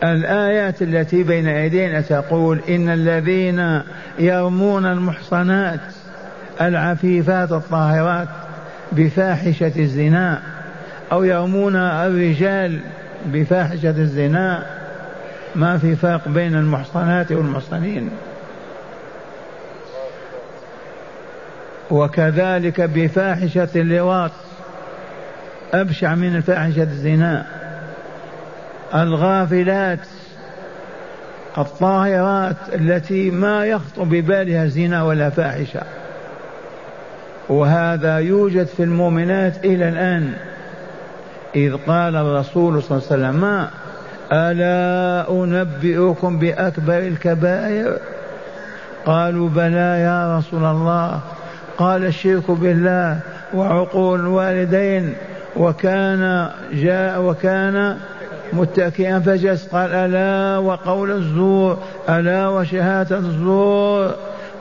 الآيات 0.04 0.82
التي 0.82 1.24
بين 1.24 1.48
أيدينا 1.48 2.02
تقول 2.02 2.60
إن 2.70 2.90
الذين 2.90 3.82
يرمون 4.20 4.86
المحصنات 4.86 5.80
العفيفات 6.62 7.52
الطاهرات 7.52 8.28
بفاحشة 8.92 9.72
الزنا 9.78 10.42
أو 11.12 11.24
يرمون 11.24 11.76
الرجال 11.76 12.80
بفاحشة 13.26 13.90
الزنا 13.90 14.66
ما 15.56 15.78
في 15.78 15.96
فرق 15.96 16.28
بين 16.28 16.56
المحصنات 16.56 17.32
والمحصنين. 17.32 18.10
وكذلك 21.92 22.82
بفاحشة 22.82 23.70
اللواط. 23.76 24.32
أبشع 25.74 26.16
من 26.16 26.42
فاحشة 26.42 26.84
الزنا. 26.84 27.46
الغافلات 28.96 30.00
الطاهرات 31.58 32.56
التي 32.74 33.32
ما 33.32 33.66
يخطر 33.66 34.04
ببالها 34.04 34.68
زنا 34.68 35.04
ولا 35.04 35.30
فاحشة. 35.30 35.82
وهذا 37.50 38.18
يوجد 38.18 38.68
في 38.68 38.84
المؤمنات 38.84 39.66
إلى 39.66 39.90
الآن. 39.90 40.34
إذ 41.56 41.76
قال 41.88 42.16
الرسول 42.16 42.84
صلى 42.84 42.98
الله 42.98 43.08
عليه 43.12 43.38
وسلم 43.38 43.68
ألا 44.32 45.32
أنبئكم 45.44 46.40
بأكبر 46.40 46.98
الكبائر؟ 46.98 47.98
قالوا 49.06 49.50
بلى 49.50 50.02
يا 50.02 50.38
رسول 50.38 50.64
الله. 50.64 51.20
قال 51.82 52.06
الشرك 52.06 52.52
بالله 52.52 53.20
وعقول 53.54 54.20
الوالدين 54.20 55.14
وكان 55.58 56.50
جاء 56.74 57.22
وكان 57.22 57.98
متكئا 58.54 59.20
فجلس 59.20 59.68
قال 59.68 59.94
ألا 59.94 60.58
وقول 60.58 61.12
الزور 61.12 61.78
ألا 62.10 62.48
وشهادة 62.48 63.18
الزور. 63.18 64.12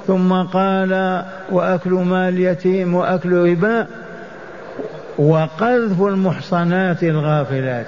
ثم 0.07 0.33
قال 0.33 1.23
وأكل 1.50 1.91
مال 1.91 2.35
اليتيم 2.35 2.95
وأكل 2.95 3.33
ربا 3.33 3.87
وقذف 5.19 6.03
المحصنات 6.03 7.03
الغافلات. 7.03 7.87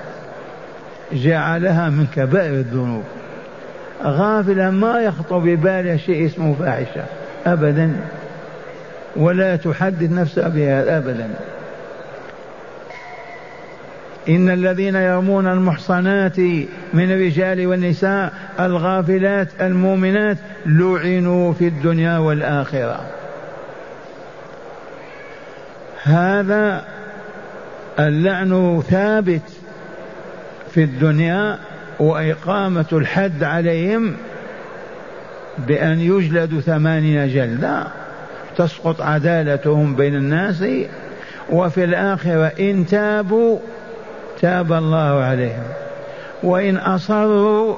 جعلها 1.12 1.90
من 1.90 2.06
كبائر 2.14 2.54
الذنوب. 2.54 3.04
غافلة 4.04 4.70
ما 4.70 5.00
يخطر 5.00 5.38
ببالها 5.38 5.96
شيء 5.96 6.26
اسمه 6.26 6.54
فاحشة. 6.54 7.04
أبدا. 7.46 7.92
ولا 9.16 9.56
تحدث 9.56 10.10
نفسها 10.12 10.48
بهذا 10.48 10.96
أبدا. 10.98 11.28
إن 14.28 14.50
الذين 14.50 14.94
يرمون 14.94 15.46
المحصنات 15.46 16.38
من 16.94 17.12
الرجال 17.12 17.66
والنساء 17.66 18.32
الغافلات 18.60 19.48
المؤمنات 19.60 20.38
لعنوا 20.66 21.52
في 21.52 21.68
الدنيا 21.68 22.18
والآخرة. 22.18 23.00
هذا 26.02 26.84
اللعن 27.98 28.82
ثابت 28.90 29.42
في 30.74 30.84
الدنيا 30.84 31.58
وإقامة 31.98 32.86
الحد 32.92 33.44
عليهم 33.44 34.16
بأن 35.58 36.00
يجلدوا 36.00 36.60
ثمانين 36.60 37.28
جلدة 37.28 37.86
تسقط 38.56 39.00
عدالتهم 39.00 39.96
بين 39.96 40.14
الناس 40.14 40.64
وفي 41.50 41.84
الآخرة 41.84 42.52
إن 42.60 42.86
تابوا 42.86 43.58
تاب 44.40 44.72
الله 44.72 45.22
عليهم. 45.22 45.64
وإن 46.42 46.76
أصروا 46.76 47.76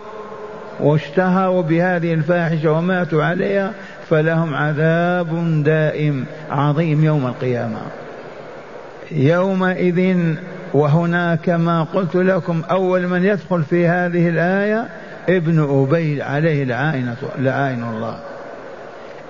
واشتهروا 0.80 1.62
بهذه 1.62 2.14
الفاحشة 2.14 2.72
وماتوا 2.72 3.24
عليها 3.24 3.72
فلهم 4.10 4.54
عذاب 4.54 5.62
دائم 5.64 6.24
عظيم 6.50 7.04
يوم 7.04 7.26
القيامة. 7.26 7.80
يومئذ 9.10 10.16
وهنا 10.74 11.34
كما 11.34 11.82
قلت 11.82 12.14
لكم 12.14 12.62
أول 12.70 13.08
من 13.08 13.24
يدخل 13.24 13.62
في 13.62 13.88
هذه 13.88 14.28
الآية 14.28 14.88
ابن 15.28 15.82
أبي 15.82 16.22
عليه 16.22 16.64
لعائنة 16.64 17.16
لعائن 17.38 17.84
الله. 17.84 18.18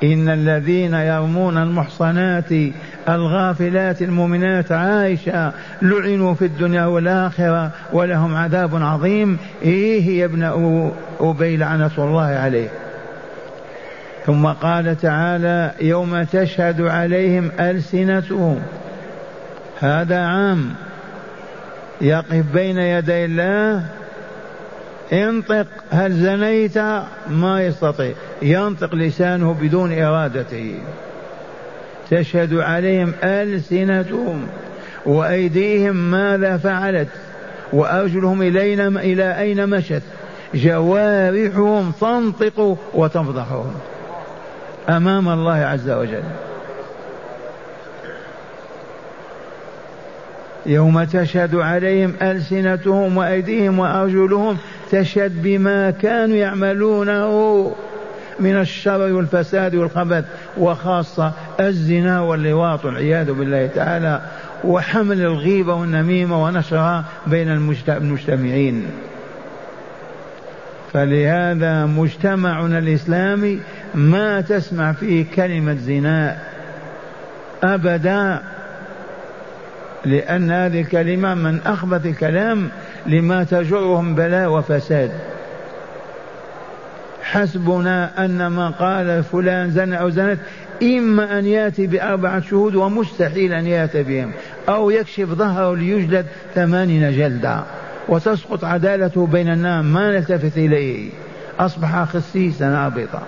إن 0.02 0.28
الذين 0.28 0.94
يرمون 0.94 1.59
المحصنات 1.59 2.52
الغافلات 3.09 4.02
المؤمنات 4.02 4.72
عائشة 4.72 5.52
لعنوا 5.83 6.35
في 6.35 6.44
الدنيا 6.44 6.87
والآخرة 6.87 7.70
ولهم 7.92 8.37
عذاب 8.37 8.83
عظيم. 8.83 9.38
إيه 9.62 10.18
يا 10.18 10.24
ابن 10.24 10.42
أبي 11.20 11.57
لعنة 11.57 11.90
الله 11.98 12.22
عليه. 12.22 12.68
ثم 14.26 14.46
قال 14.46 14.96
تعالى 14.96 15.70
يوم 15.80 16.22
تشهد 16.22 16.80
عليهم 16.80 17.50
ألسنتهم. 17.61 18.61
هذا 19.80 20.18
عام 20.18 20.74
يقف 22.00 22.44
بين 22.54 22.78
يدي 22.78 23.24
الله. 23.24 23.85
انطق 25.12 25.66
هل 25.90 26.12
زنيت؟ 26.12 26.78
ما 27.30 27.62
يستطيع. 27.62 28.12
ينطق 28.44 28.94
لسانه 28.94 29.57
بدون 29.62 29.98
إرادته. 29.98 30.74
تشهد 32.11 32.54
عليهم 32.54 33.12
ألسنتهم 33.24 34.46
وأيديهم 35.07 35.96
ماذا 36.11 36.57
فعلت 36.57 37.09
وأرجلهم 37.72 38.42
إلينا 38.42 38.88
إلى 38.88 39.40
أين 39.40 39.68
مشت. 39.68 40.02
جوارحهم 40.54 41.92
تنطق 42.00 42.78
وتفضحهم 42.94 43.74
أمام 44.88 45.28
الله 45.28 45.54
عز 45.54 45.90
وجل. 45.90 46.22
يوم 50.66 51.04
تشهد 51.04 51.54
عليهم 51.54 52.14
ألسنتهم 52.22 53.16
وأيديهم 53.16 53.78
وأرجلهم 53.78 54.57
تشهد 54.90 55.42
بما 55.42 55.90
كانوا 55.90 56.37
يعملونه. 56.37 57.72
من 58.40 58.57
الشر 58.61 59.01
والفساد 59.12 59.75
والخبث 59.75 60.25
وخاصة 60.59 61.33
الزنا 61.61 62.20
واللواط 62.20 62.85
والعياذ 62.85 63.33
بالله 63.33 63.66
تعالى 63.66 64.20
وحمل 64.64 65.20
الغيبة 65.20 65.75
والنميمة 65.75 66.44
ونشرها 66.44 67.05
بين 67.27 67.49
المجتمعين. 67.88 68.87
فلهذا 70.92 71.87
مجتمعنا 71.87 72.79
الإسلامي 72.79 73.61
ما 73.94 74.40
تسمع 74.40 74.92
فيه 74.92 75.25
كلمة 75.37 75.75
زنا 75.75 76.38
أبدا 77.62 78.42
لأن 80.05 80.51
هذه 80.51 80.81
الكلمة 80.81 81.35
من 81.35 81.61
أخبث 81.66 82.07
الكلام 82.07 82.68
لما 83.07 83.44
تجرهم 83.44 84.14
بلاء 84.14 84.51
وفساد. 84.51 85.11
حسبنا 87.24 88.24
أن 88.24 88.52
من 88.52 88.70
قال 88.70 89.22
فلان 89.22 89.70
زنى 89.70 90.00
أو 90.00 90.10
زنت 90.10 90.38
إما 90.82 91.38
أن 91.38 91.46
يأتي 91.46 91.87
بأربعة 91.87 92.40
شهود 92.40 92.74
ومستحيل 92.74 93.52
أن 93.52 93.66
يأتي 93.66 94.02
بهم. 94.02 94.32
أو 94.68 94.90
يكشف 94.90 95.28
ظهره 95.28 95.76
ليجلد 95.76 96.26
ثمانين 96.54 97.12
جلدة 97.12 97.60
وتسقط 98.08 98.64
عدالته 98.64 99.26
بين 99.26 99.48
الناس 99.48 99.84
ما 99.84 100.10
نلتفت 100.10 100.56
إليه. 100.56 101.10
أصبح 101.58 102.04
خسيسا 102.04 102.68
نابطا. 102.68 103.22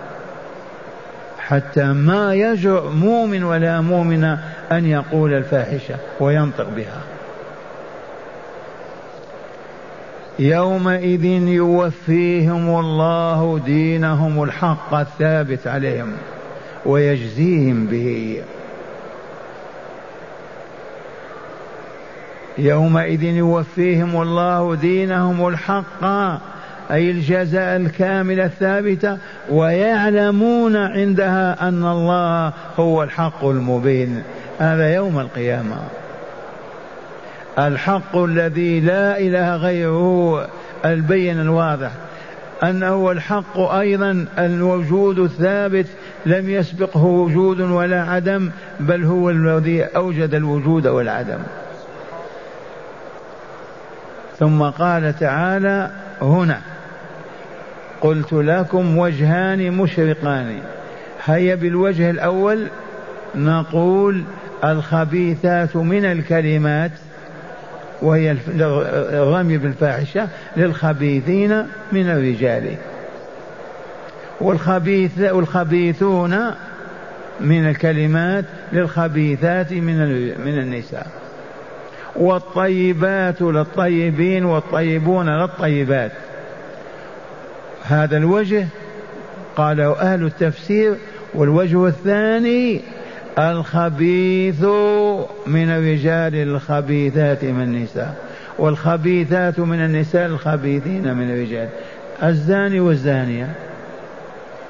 حتى 1.39 1.85
ما 1.85 2.35
يجرؤ 2.35 2.91
مؤمن 2.91 3.45
ولا 3.45 3.81
مؤمنة 3.81 4.39
أن 4.73 4.87
يقول 4.87 5.33
الفاحشة 5.33 5.95
وينطق 6.21 6.69
بها. 6.77 7.16
يومئذ 10.39 11.25
يوفيهم 11.49 12.81
الله 12.81 13.61
دينهم 13.67 14.43
الحق 14.43 14.95
الثابت 14.95 15.67
عليهم 15.67 16.13
ويجزيهم 16.87 17.87
به. 17.87 18.43
يومئذ 22.59 23.23
يوفيهم 23.23 24.23
الله 24.23 24.75
دينهم 24.75 25.49
الحق 25.49 26.05
أي 26.91 27.11
الجزاء 27.11 27.77
الكامل 27.77 28.41
الثابت 28.41 29.19
ويعلمون 29.51 30.77
عندها 30.77 31.69
أن 31.69 31.85
الله 31.85 32.53
هو 32.79 33.03
الحق 33.03 33.45
المبين. 33.45 34.23
هذا 34.59 34.95
يوم 34.95 35.19
القيامة. 35.19 35.77
الحق 37.59 38.17
الذي 38.17 38.81
لا 38.81 39.19
إله 39.19 39.57
غيره 39.57 40.49
البين 40.85 41.41
الواضح. 41.41 41.91
أنه 42.63 43.11
الحق 43.11 43.59
أيضا 43.59 44.27
الوجود 44.39 45.19
الثابت 45.19 45.87
لم 46.27 46.51
يسبقه 46.51 47.05
وجود 47.05 47.61
ولا 47.61 48.03
عدم 48.03 48.51
بل 48.81 49.05
هو 49.05 49.31
الذي 49.31 49.85
أوجد 49.85 50.35
الوجود 50.35 50.87
والعدم. 50.87 51.39
ثم 54.39 54.63
قال 54.63 55.19
تعالى 55.19 55.91
هنا 56.23 56.61
قلت 58.01 58.33
لكم 58.33 58.99
وجهان 58.99 59.73
مشرقان. 59.73 60.59
هيا 61.25 61.55
بالوجه 61.55 62.11
الأول 62.11 62.67
نقول 63.35 64.23
الخبيثات 64.65 65.77
من 65.77 66.05
الكلمات 66.05 66.91
وهي 68.03 68.37
الرمي 68.49 69.59
بالفاحشة 69.59 70.29
للخبيثين 70.57 71.67
من 71.93 72.11
الرجال. 72.11 72.75
والخبيث 74.41 75.21
والخبيثون 75.21 76.41
من 77.41 77.69
الكلمات 77.69 78.45
للخبيثات 78.73 79.73
من 79.73 79.99
من 80.45 80.59
النساء. 80.59 81.07
والطيبات 82.17 83.43
للطيبين 83.43 84.45
والطيبون 84.45 85.29
للطيبات. 85.29 86.13
هذا 87.85 88.17
الوجه 88.17 88.67
قاله 89.57 90.01
أهل 90.01 90.25
التفسير 90.25 90.95
والوجه 91.35 91.87
الثاني 91.87 92.81
الخبيث 93.39 94.65
من 95.47 95.71
الرجال 95.71 96.35
الخبيثات 96.35 97.45
من 97.45 97.63
النساء 97.63 98.15
والخبيثات 98.59 99.61
من 99.61 99.85
النساء 99.85 100.27
الخبيثين 100.27 101.15
من 101.17 101.31
الرجال. 101.31 101.69
الزاني 102.23 102.81
والزانية. 102.81 103.55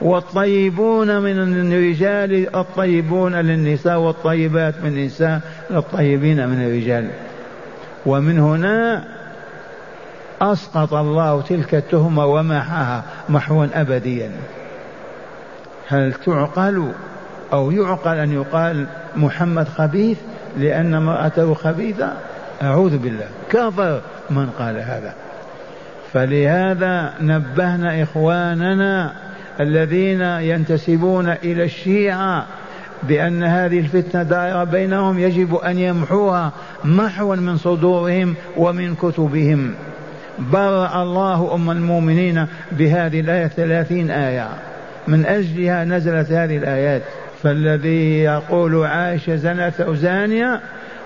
والطيبون 0.00 1.22
من 1.22 1.72
الرجال 1.72 2.56
الطيبون 2.56 3.34
للنساء 3.34 3.98
والطيبات 3.98 4.74
من 4.82 4.88
النساء 4.88 5.40
الطيبين 5.70 6.48
من 6.48 6.62
الرجال. 6.62 7.08
ومن 8.06 8.38
هنا 8.38 9.04
أسقط 10.42 10.94
الله 10.94 11.40
تلك 11.40 11.74
التهمة 11.74 12.26
ومحاها 12.26 13.04
محوا 13.28 13.66
أبديا. 13.74 14.30
هل 15.88 16.12
تعقل 16.12 16.92
أو 17.52 17.70
يعقل 17.70 18.18
أن 18.18 18.32
يقال 18.32 18.86
محمد 19.16 19.68
خبيث 19.68 20.18
لأن 20.58 20.94
امرأته 20.94 21.54
خبيثة 21.54 22.12
أعوذ 22.62 22.98
بالله. 22.98 23.26
كفر 23.50 24.00
من 24.30 24.46
قال 24.58 24.76
هذا. 24.76 25.14
فلهذا 26.12 27.14
نبهنا 27.20 28.02
إخواننا 28.02 29.12
الذين 29.60 30.20
ينتسبون 30.20 31.28
إلى 31.28 31.64
الشيعة 31.64 32.46
بأن 33.02 33.44
هذه 33.44 33.78
الفتنة 33.78 34.22
دائرة 34.22 34.64
بينهم 34.64 35.18
يجب 35.18 35.54
أن 35.54 35.78
يمحوها 35.78 36.52
محوا 36.84 37.36
من 37.36 37.56
صدورهم 37.56 38.34
ومن 38.56 38.94
كتبهم. 38.94 39.74
برأ 40.38 41.02
الله 41.02 41.54
أم 41.54 41.70
المؤمنين 41.70 42.46
بهذه 42.72 43.20
الآية 43.20 43.46
ثلاثين 43.46 44.10
آية. 44.10 44.48
من 45.08 45.26
أجلها 45.26 45.84
نزلت 45.84 46.32
هذه 46.32 46.56
الآيات. 46.56 47.02
فالذي 47.46 48.22
يقول 48.22 48.84
عائشة 48.84 49.36
زنت 49.36 49.80
أو 49.80 49.94
زانية 49.94 50.60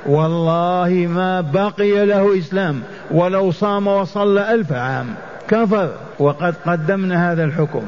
والله 0.07 1.07
ما 1.11 1.41
بقي 1.41 2.07
له 2.07 2.39
إسلام 2.39 2.83
ولو 3.11 3.51
صام 3.51 3.87
وصلى 3.87 4.55
ألف 4.55 4.73
عام. 4.73 5.07
كفر. 5.49 5.93
وقد 6.19 6.55
قدمنا 6.67 7.33
هذا 7.33 7.45
الحكم. 7.45 7.83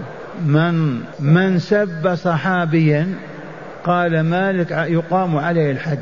من 0.47 1.01
من 1.21 1.59
سب 1.59 2.15
صحابيا 2.15 3.15
قال 3.85 4.21
مالك 4.21 4.71
يقام 4.71 5.37
عليه 5.37 5.71
الحد 5.71 5.99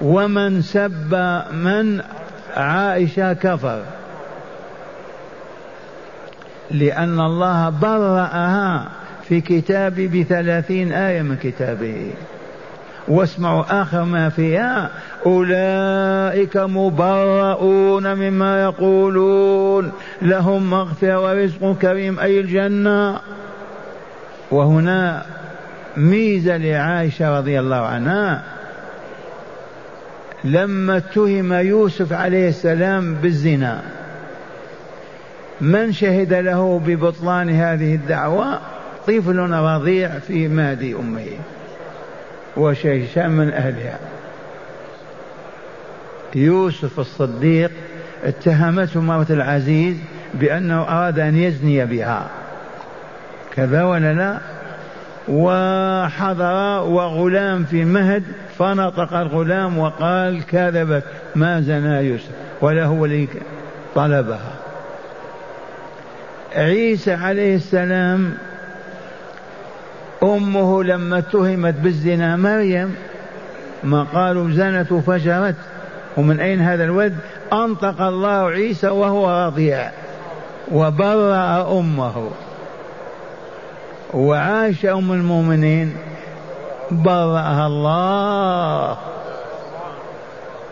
ومن 0.00 0.62
سب 0.62 1.14
من 1.52 2.00
عائشة 2.56 3.32
كفر. 3.32 3.82
لأن 6.70 7.20
الله 7.20 7.70
برأها 7.70 9.01
في 9.32 9.40
كتابه 9.40 10.10
بثلاثين 10.20 10.92
آية 10.92 11.22
من 11.22 11.36
كتابه 11.36 12.10
واسمعوا 13.08 13.82
آخر 13.82 14.04
ما 14.04 14.28
فيها. 14.28 14.90
أولئك 15.26 16.56
مبرؤون 16.56 18.14
مما 18.14 18.62
يقولون. 18.62 19.92
لهم 20.22 20.70
مغفرة 20.70 21.20
ورزق 21.20 21.76
كريم 21.82 22.20
أي 22.20 22.40
الجنة. 22.40 23.20
وهنا 24.50 25.22
ميزة 25.96 26.56
لعائشة 26.56 27.38
رضي 27.38 27.60
الله 27.60 27.76
عنها. 27.76 28.42
لما 30.44 30.96
اتهم 30.96 31.52
يوسف 31.52 32.12
عليه 32.12 32.48
السلام 32.48 33.14
بالزنا 33.14 33.80
من 35.60 35.92
شهد 35.92 36.34
له 36.34 36.80
ببطلان 36.86 37.50
هذه 37.50 37.94
الدعوة؟ 37.94 38.58
طفل 39.06 39.36
رضيع 39.38 40.18
في 40.18 40.48
مادي 40.48 40.94
أمه. 40.94 41.26
وشيشان 42.56 43.30
من 43.30 43.52
أهلها. 43.52 43.98
يوسف 46.34 47.00
الصديق 47.00 47.70
اتهمته 48.24 49.00
مرة 49.00 49.26
العزيز 49.30 49.96
بأنه 50.34 50.82
أراد 50.82 51.18
أن 51.18 51.36
يزني 51.36 51.84
بها. 51.84 52.30
كذا 53.54 53.84
ولا 53.84 54.14
لا 54.14 54.38
وحضر 55.28 56.82
وغلام 56.82 57.64
في 57.64 57.84
مهد 57.84 58.22
فنطق 58.58 59.12
الغلام 59.12 59.78
وقال 59.78 60.46
كذبت 60.46 61.04
ما 61.34 61.60
زنى 61.60 62.08
يوسف؟ 62.08 62.30
ولا 62.60 62.84
هو 62.84 63.04
اللي 63.04 63.28
طلبها. 63.94 64.52
عيسى 66.56 67.12
عليه 67.12 67.56
السلام 67.56 68.34
أمه 70.22 70.84
لما 70.84 71.18
اتهمت 71.18 71.74
بالزنا 71.74 72.36
مريم 72.36 72.94
ما 73.84 74.02
قالوا 74.02 74.50
زنت 74.50 74.92
وفجرت 74.92 75.54
ومن 76.16 76.40
أين 76.40 76.60
هذا 76.60 76.84
الولد؟ 76.84 77.16
أنطق 77.52 78.02
الله 78.02 78.48
عيسى 78.48 78.88
وهو 78.88 79.46
رضيع 79.46 79.90
وبرأ 80.72 81.78
أمه 81.78 82.30
وعائشة 84.14 84.98
أم 84.98 85.12
المؤمنين 85.12 85.96
برأها 86.90 87.66
الله. 87.66 88.96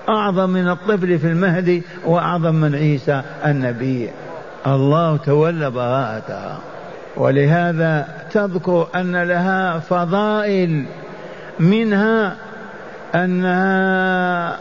أعظم 0.08 0.50
من 0.50 0.68
الطفل 0.68 1.18
في 1.18 1.26
المهدي 1.26 1.82
وأعظم 2.04 2.54
من 2.54 2.74
عيسى 2.74 3.22
النبي. 3.44 4.10
الله 4.66 5.16
تولى 5.16 5.70
براءتها 5.70 6.58
ولهذا 7.16 8.08
تذكر 8.32 8.88
أن 8.94 9.22
لها 9.22 9.78
فضائل 9.78 10.84
منها 11.60 12.36
أنها 13.14 14.56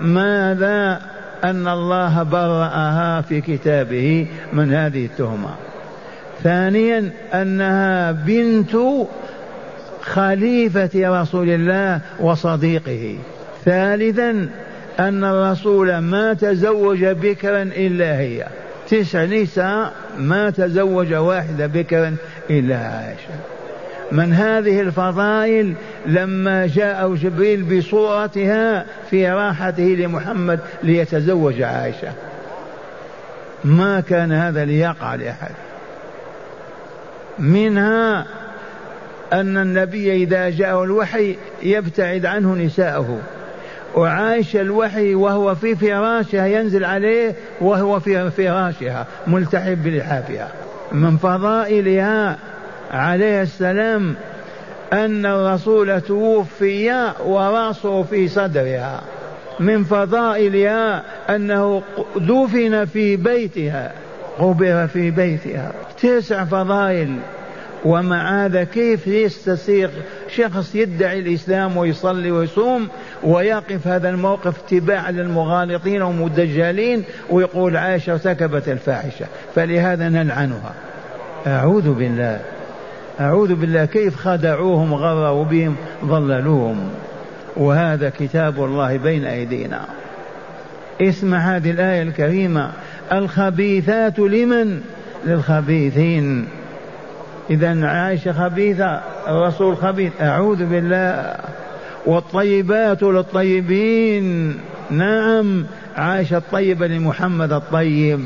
ماذا؟ 0.00 1.00
أن 1.44 1.68
الله 1.68 2.22
برأها 2.22 3.20
في 3.20 3.40
كتابه 3.40 4.26
من 4.52 4.72
هذه 4.72 5.06
التهمة. 5.06 5.50
ثانيا 6.42 7.10
أنها 7.34 8.12
بنت 8.12 8.76
خليفة 10.02 10.90
رسول 10.94 11.48
الله 11.48 12.00
وصديقه. 12.20 13.16
ثالثا 13.64 14.48
أن 15.00 15.24
الرسول 15.24 15.98
ما 15.98 16.34
تزوج 16.34 17.04
بكرا 17.04 17.62
إلا 17.62 18.18
هي. 18.18 18.46
تسع 18.92 19.24
نساء 19.24 19.92
ما 20.18 20.50
تزوج 20.50 21.14
واحدة 21.14 21.66
بكرا 21.66 22.16
إلا 22.50 22.76
عائشة. 22.76 23.34
من 24.12 24.32
هذه 24.32 24.80
الفضائل 24.80 25.74
لما 26.06 26.66
جاء 26.66 27.14
جبريل 27.14 27.62
بصورتها 27.62 28.86
في 29.10 29.30
راحته 29.30 29.82
لمحمد 29.82 30.60
ليتزوج 30.82 31.62
عائشة. 31.62 32.12
ما 33.64 34.00
كان 34.00 34.32
هذا 34.32 34.64
ليقع 34.64 35.14
لأحد. 35.14 35.54
منها 37.38 38.26
أن 39.32 39.58
النبي 39.58 40.12
إذا 40.12 40.50
جاءه 40.50 40.84
الوحي 40.84 41.36
يبتعد 41.62 42.26
عنه 42.26 42.54
نساءه 42.54 43.20
وعايش 43.94 44.56
الوحي 44.56 45.14
وهو 45.14 45.54
في 45.54 45.76
فراشها 45.76 46.46
ينزل 46.46 46.84
عليه 46.84 47.34
وهو 47.60 48.00
في 48.00 48.30
فراشها 48.30 49.06
ملتحب 49.26 49.82
بلحافها. 49.82 50.48
من 50.92 51.16
فضائلها 51.16 52.38
عليه 52.90 53.42
السلام 53.42 54.14
أن 54.92 55.26
الرسول 55.26 56.00
توفي 56.00 57.12
ورأسه 57.26 58.02
في 58.02 58.28
صدرها. 58.28 59.00
من 59.60 59.84
فضائلها 59.84 61.02
أنه 61.30 61.82
دفن 62.16 62.84
في 62.84 63.16
بيتها 63.16 63.92
قبر 64.38 64.86
في 64.86 65.10
بيتها. 65.10 65.72
تسع 66.02 66.44
فضائل. 66.44 67.16
ومع 67.84 68.44
هذا 68.44 68.64
كيف 68.64 69.06
يستسيغ 69.06 69.90
شخص 70.36 70.74
يدعي 70.74 71.18
الإسلام 71.18 71.76
ويصلي 71.76 72.30
ويصوم 72.30 72.88
ويقف 73.22 73.86
هذا 73.86 74.08
الموقف 74.08 74.54
اتباعا 74.64 75.10
للمغالطين 75.10 76.02
والمدجالين 76.02 77.04
ويقول 77.30 77.76
عائشة 77.76 78.12
ارتكبت 78.12 78.68
الفاحشة 78.68 79.26
فلهذا 79.54 80.08
نلعنها. 80.08 80.74
أعوذ 81.46 81.92
بالله 81.94 82.40
أعوذ 83.20 83.54
بالله 83.54 83.84
كيف 83.84 84.16
خدعوهم 84.16 84.94
غروا 84.94 85.44
بهم 85.44 85.76
ضللوهم؟ 86.04 86.90
وهذا 87.56 88.12
كتاب 88.18 88.64
الله 88.64 88.96
بين 88.96 89.24
أيدينا. 89.24 89.80
اسمع 91.00 91.38
هذه 91.38 91.70
الآية 91.70 92.02
الكريمة 92.02 92.70
الخبيثات 93.12 94.18
لمن؟ 94.18 94.80
للخبيثين. 95.26 96.48
إذا 97.50 97.86
عائشة 97.86 98.32
خبيثة 98.32 99.00
الرسول 99.28 99.76
خبيث. 99.76 100.12
أعوذ 100.20 100.66
بالله. 100.66 101.36
والطيبات 102.06 103.02
للطيبين. 103.02 104.56
نعم 104.90 105.64
عائشة 105.96 106.36
الطيبة 106.36 106.86
لمحمد 106.86 107.52
الطيب. 107.52 108.20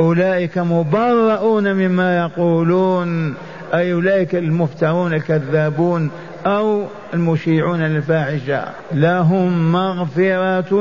أولئك 0.00 0.58
مبرؤون 0.58 1.74
مما 1.74 2.18
يقولون. 2.18 3.34
أي 3.74 3.92
أولئك 3.92 4.34
المفترون 4.34 5.14
الكذابون 5.14 6.10
أو 6.46 6.82
المشيعون 7.14 7.82
للفاحشة. 7.82 8.64
لهم 8.92 9.72
مغفرة 9.72 10.74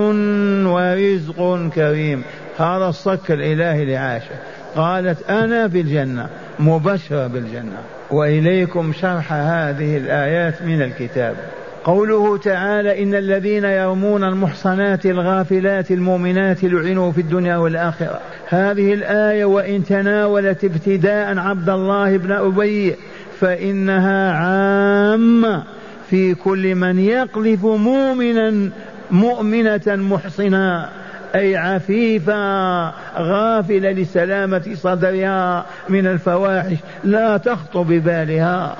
ورزق 0.68 1.70
كريم. 1.76 2.24
هذا 2.58 2.86
الصك 2.86 3.32
الإلهي 3.32 3.86
لعائشة 3.86 4.36
قالت 4.76 5.30
أنا 5.30 5.68
في 5.68 5.82
الجنة 5.82 6.28
مبشرة 6.60 7.28
بالجنة. 7.28 7.78
وإليكم 8.12 8.94
شرح 8.94 9.34
هذه 9.34 9.98
الآيات 9.98 10.62
من 10.62 10.82
الكتاب. 10.82 11.36
قوله 11.84 12.38
تعالى 12.38 13.04
إن 13.04 13.16
الذين 13.16 13.64
يرمون 13.64 14.24
المحصنات 14.24 15.06
الغافلات 15.06 15.92
المؤمنات 15.92 16.64
لعنوا 16.64 17.12
في 17.12 17.22
الدنيا 17.22 17.58
والآخرة. 17.58 18.20
هذه 18.50 18.94
الآية 18.94 19.46
وإن 19.46 19.86
تناولت 19.86 20.64
ابتداء 20.64 21.38
عبد 21.38 21.70
الله 21.70 22.18
بن 22.18 22.32
أبي 22.32 22.96
فإنها 23.40 24.32
عامة 24.32 25.64
في 26.10 26.36
كل 26.36 26.76
من 26.76 27.00
يقذف 27.00 27.66
مؤمنا 27.66 28.70
مؤمنة 29.12 29.82
محصنا 29.88 30.90
أي 31.36 31.58
عفيفة 31.58 32.90
غافلة 33.18 33.92
لسلامة 33.92 34.70
صدرها 34.74 35.66
من 35.90 36.08
الفواحش 36.08 36.78
لا 37.04 37.38
تخطر 37.38 37.82
ببالها. 37.82 38.76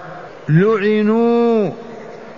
لعنوا 0.50 1.70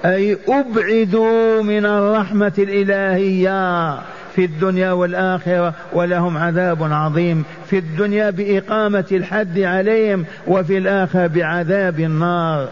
أي 0.05 0.37
أبعدوا 0.47 1.63
من 1.63 1.85
الرحمة 1.85 2.53
الإلهية 2.57 3.93
في 4.35 4.45
الدنيا 4.45 4.91
والآخرة 4.91 5.73
ولهم 5.93 6.37
عذاب 6.37 6.83
عظيم 6.83 7.43
في 7.69 7.77
الدنيا 7.77 8.29
بإقامة 8.29 9.05
الحد 9.11 9.59
عليهم 9.59 10.25
وفي 10.47 10.77
الآخرة 10.77 11.27
بعذاب 11.27 11.99
النار. 11.99 12.69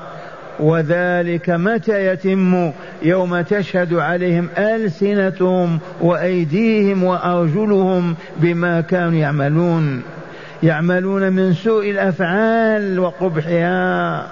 وذلك 0.60 1.50
متى 1.50 2.08
يتم 2.08 2.72
يوم 3.02 3.42
تشهد 3.42 3.94
عليهم 3.94 4.50
ألسنتهم 4.58 5.80
وأيديهم 6.02 7.04
وأرجلهم 7.04 8.16
بما 8.38 8.82
كانوا 8.82 9.20
يعملون؟ 9.20 10.02
يعملون 10.64 11.34
من 11.34 11.54
سوء 11.54 11.90
الأفعال 11.90 13.00
وقبحها. 13.00 14.28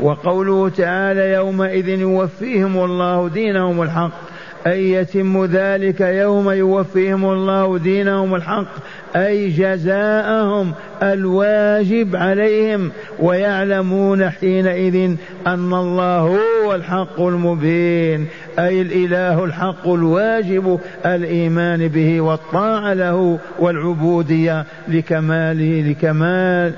وقوله 0.00 0.68
تعالى 0.68 1.32
يومئذ 1.32 1.88
يوفيهم 1.88 2.84
الله 2.84 3.28
دينهم 3.28 3.82
الحق. 3.82 4.31
أي 4.66 4.90
يتم 4.90 5.44
ذلك 5.44 6.00
يوم 6.00 6.50
يوفيهم 6.50 7.24
الله 7.24 7.78
دينهم 7.78 8.34
الحق 8.34 8.68
أي 9.16 9.48
جزاءهم 9.48 10.72
الواجب 11.02 12.16
عليهم 12.16 12.90
ويعلمون 13.20 14.30
حينئذ 14.30 15.16
أن 15.46 15.74
الله 15.74 16.38
هو 16.64 16.74
الحق 16.74 17.20
المبين 17.20 18.26
أي 18.58 18.82
الإله 18.82 19.44
الحق 19.44 19.88
الواجب 19.88 20.80
الإيمان 21.06 21.88
به 21.88 22.20
والطاعة 22.20 22.94
له 22.94 23.38
والعبودية 23.58 24.64
لكماله 24.88 25.90
لكمال 25.90 26.72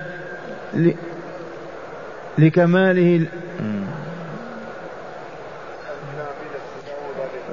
لكماله 2.38 3.26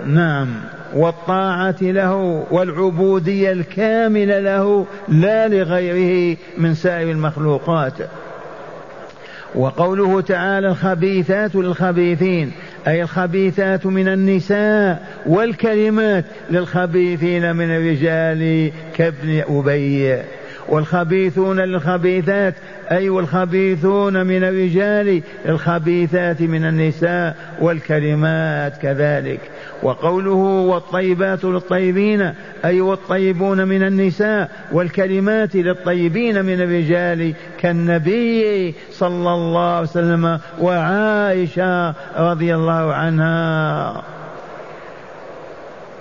نعم 0.05 0.47
والطاعة 0.93 1.75
له 1.81 2.45
والعبودية 2.51 3.51
الكاملة 3.51 4.39
له 4.39 4.85
لا 5.07 5.47
لغيره 5.47 6.37
من 6.57 6.73
سائر 6.75 7.11
المخلوقات. 7.11 7.93
وقوله 9.55 10.21
تعالى 10.21 10.67
الخبيثات 10.67 11.55
للخبيثين 11.55 12.51
أي 12.87 13.01
الخبيثات 13.01 13.85
من 13.85 14.07
النساء 14.07 15.07
والكلمات 15.25 16.25
للخبيثين 16.49 17.55
من 17.55 17.71
الرجال 17.71 18.71
كابن 18.95 19.43
أبي 19.49 20.21
والخبيثون 20.69 21.59
للخبيثات 21.59 22.55
أي 22.91 23.09
والخبيثون 23.09 24.25
من 24.25 24.43
الرجال 24.43 25.21
الخبيثات 25.45 26.41
من 26.41 26.65
النساء 26.65 27.35
والكلمات 27.61 28.77
كذلك. 28.77 29.39
وقوله 29.83 30.35
والطيبات 30.69 31.43
للطيبين 31.43 32.33
أي 32.65 32.81
والطيبون 32.81 33.67
من 33.67 33.83
النساء 33.83 34.51
والكلمات 34.71 35.55
للطيبين 35.55 36.45
من 36.45 36.61
الرجال 36.61 37.33
كالنبي 37.59 38.75
صلى 38.91 39.33
الله 39.33 39.71
عليه 39.71 39.81
وسلم 39.87 40.39
وعائشة 40.61 41.93
رضي 42.17 42.55
الله 42.55 42.93
عنها. 42.93 44.20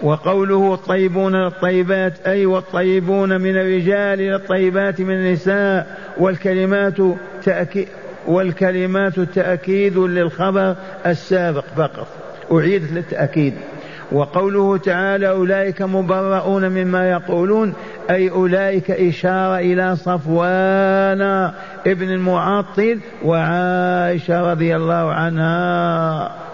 وقوله 0.02 0.74
الطيبون 0.74 1.36
للطيبات 1.36 2.26
أي 2.26 2.46
والطيبون 2.46 3.40
من 3.40 3.56
الرجال 3.56 4.18
للطيبات 4.18 5.00
من 5.00 5.14
النساء 5.14 5.98
والكلمات 6.18 6.96
تأكيد 7.44 7.88
والكلمات 8.26 9.20
تأكيد 9.20 9.98
للخبر 9.98 10.76
السابق 11.06 11.64
فقط. 11.76 12.06
أعيدت 12.52 12.92
للتأكيد. 12.92 13.54
وقوله 14.12 14.76
تعالى 14.76 15.28
أولئك 15.28 15.82
مبرؤون 15.82 16.68
مما 16.68 17.10
يقولون 17.10 17.74
أي 18.10 18.30
أولئك 18.30 18.90
إشارة 18.90 19.58
إلى 19.58 19.96
صفوان 19.96 21.52
ابن 21.86 22.10
المعطل 22.10 23.00
وعائشة 23.24 24.50
رضي 24.50 24.76
الله 24.76 25.12
عنها. 25.12 26.49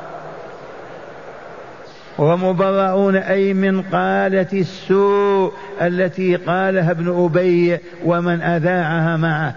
ومبرؤون 2.18 3.16
أي 3.16 3.54
من 3.54 3.82
قالة 3.82 4.46
السوء 4.52 5.52
التي 5.82 6.36
قالها 6.36 6.90
ابن 6.90 7.24
أبي 7.24 7.78
ومن 8.04 8.42
أذاعها 8.42 9.16
معه. 9.16 9.54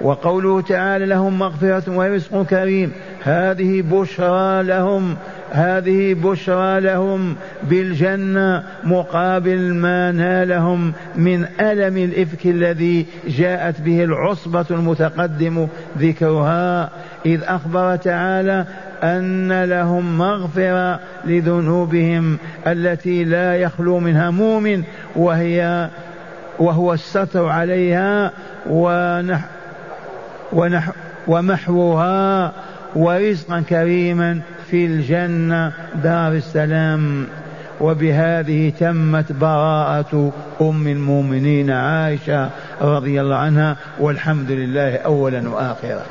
وقوله 0.00 0.60
تعالى 0.60 1.06
لهم 1.06 1.38
مغفرة 1.38 1.96
ورزق 1.96 2.42
كريم. 2.42 2.92
هذه 3.22 3.82
بشرى 3.90 4.62
لهم. 4.62 5.16
هذه 5.50 6.14
بشرى 6.14 6.80
لهم 6.80 7.36
بالجنة 7.62 8.64
مقابل 8.84 9.74
ما 9.74 10.12
نالهم 10.12 10.92
من 11.16 11.46
ألم 11.60 11.96
الإفك 11.96 12.46
الذي 12.46 13.06
جاءت 13.26 13.80
به 13.80 14.04
العصبة 14.04 14.66
المتقدم 14.70 15.68
ذكرها 15.98 16.90
إذ 17.26 17.42
أخبر 17.44 17.96
تعالى 17.96 18.66
أن 19.02 19.64
لهم 19.64 20.18
مغفرة 20.18 21.00
لذنوبهم 21.24 22.38
التي 22.66 23.24
لا 23.24 23.56
يخلو 23.56 24.00
منها 24.00 24.30
مؤمن 24.30 24.82
وهي 25.16 25.88
وهو 26.58 26.92
الستر 26.92 27.48
عليها 27.48 28.32
ونح 28.70 29.44
ونح 30.52 30.90
ومحوها 31.28 32.52
ورزقا 32.96 33.60
كريما 33.60 34.40
في 34.70 34.86
الجنة 34.86 35.72
دار 36.02 36.32
السلام 36.32 37.26
وبهذه 37.80 38.72
تمت 38.80 39.32
براءة 39.32 40.32
أم 40.60 40.86
المؤمنين 40.86 41.70
عائشة 41.70 42.50
رضي 42.80 43.20
الله 43.20 43.36
عنها 43.36 43.76
والحمد 44.00 44.50
لله 44.50 44.96
أولا 44.96 45.48
وآخرا. 45.48 46.06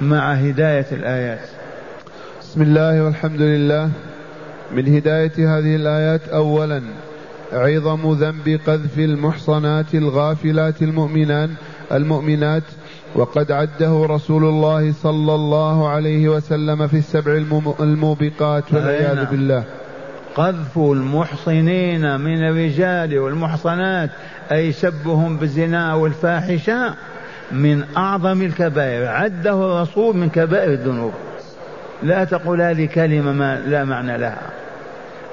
مع 0.00 0.32
هداية 0.32 0.86
الآيات. 0.92 1.48
بسم 2.40 2.62
الله 2.62 3.04
والحمد 3.04 3.40
لله. 3.40 3.90
من 4.72 4.96
هداية 4.96 5.58
هذه 5.58 5.76
الآيات 5.76 6.28
أولا 6.28 6.82
عظم 7.52 8.12
ذنب 8.12 8.60
قذف 8.66 8.98
المحصنات 8.98 9.94
الغافلات 9.94 10.82
المؤمنان 10.82 11.54
المؤمنات 11.92 12.62
وقد 13.14 13.52
عده 13.52 14.06
رسول 14.06 14.44
الله 14.44 14.92
صلى 14.92 15.34
الله 15.34 15.88
عليه 15.88 16.28
وسلم 16.28 16.86
في 16.86 16.96
السبع 16.96 17.32
الموبقات 17.80 18.74
والعياذ 18.74 19.14
نعم. 19.14 19.24
بالله. 19.24 19.64
قذف 20.34 20.78
المحصنين 20.78 22.20
من 22.20 22.48
الرجال 22.48 23.18
والمحصنات 23.18 24.10
أي 24.52 24.72
سبهم 24.72 25.36
بالزنا 25.36 25.94
والفاحشة 25.94 26.94
من 27.52 27.84
أعظم 27.96 28.42
الكبائر. 28.42 29.06
عده 29.06 29.66
الرسول 29.66 30.16
من 30.16 30.28
كبائر 30.28 30.72
الذنوب. 30.72 31.12
لا 32.02 32.24
تقول 32.24 32.62
هذه 32.62 32.86
كلمة 32.86 33.32
ما 33.32 33.60
لا 33.66 33.84
معنى 33.84 34.18
لها. 34.18 34.50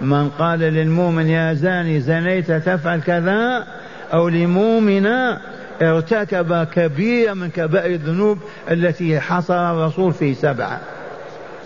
من 0.01 0.29
قال 0.29 0.59
للمؤمن 0.59 1.27
يا 1.27 1.53
زاني 1.53 1.99
زنيت 1.99 2.51
تفعل 2.51 3.01
كذا 3.01 3.67
أو 4.13 4.29
لمؤمنة 4.29 5.39
ارتكب 5.81 6.63
كبيرة 6.63 7.33
من 7.33 7.49
كبائر 7.49 7.93
الذنوب 7.93 8.37
التي 8.71 9.19
حصر 9.19 9.71
الرسول 9.71 10.13
في 10.13 10.33
سبعة. 10.33 10.81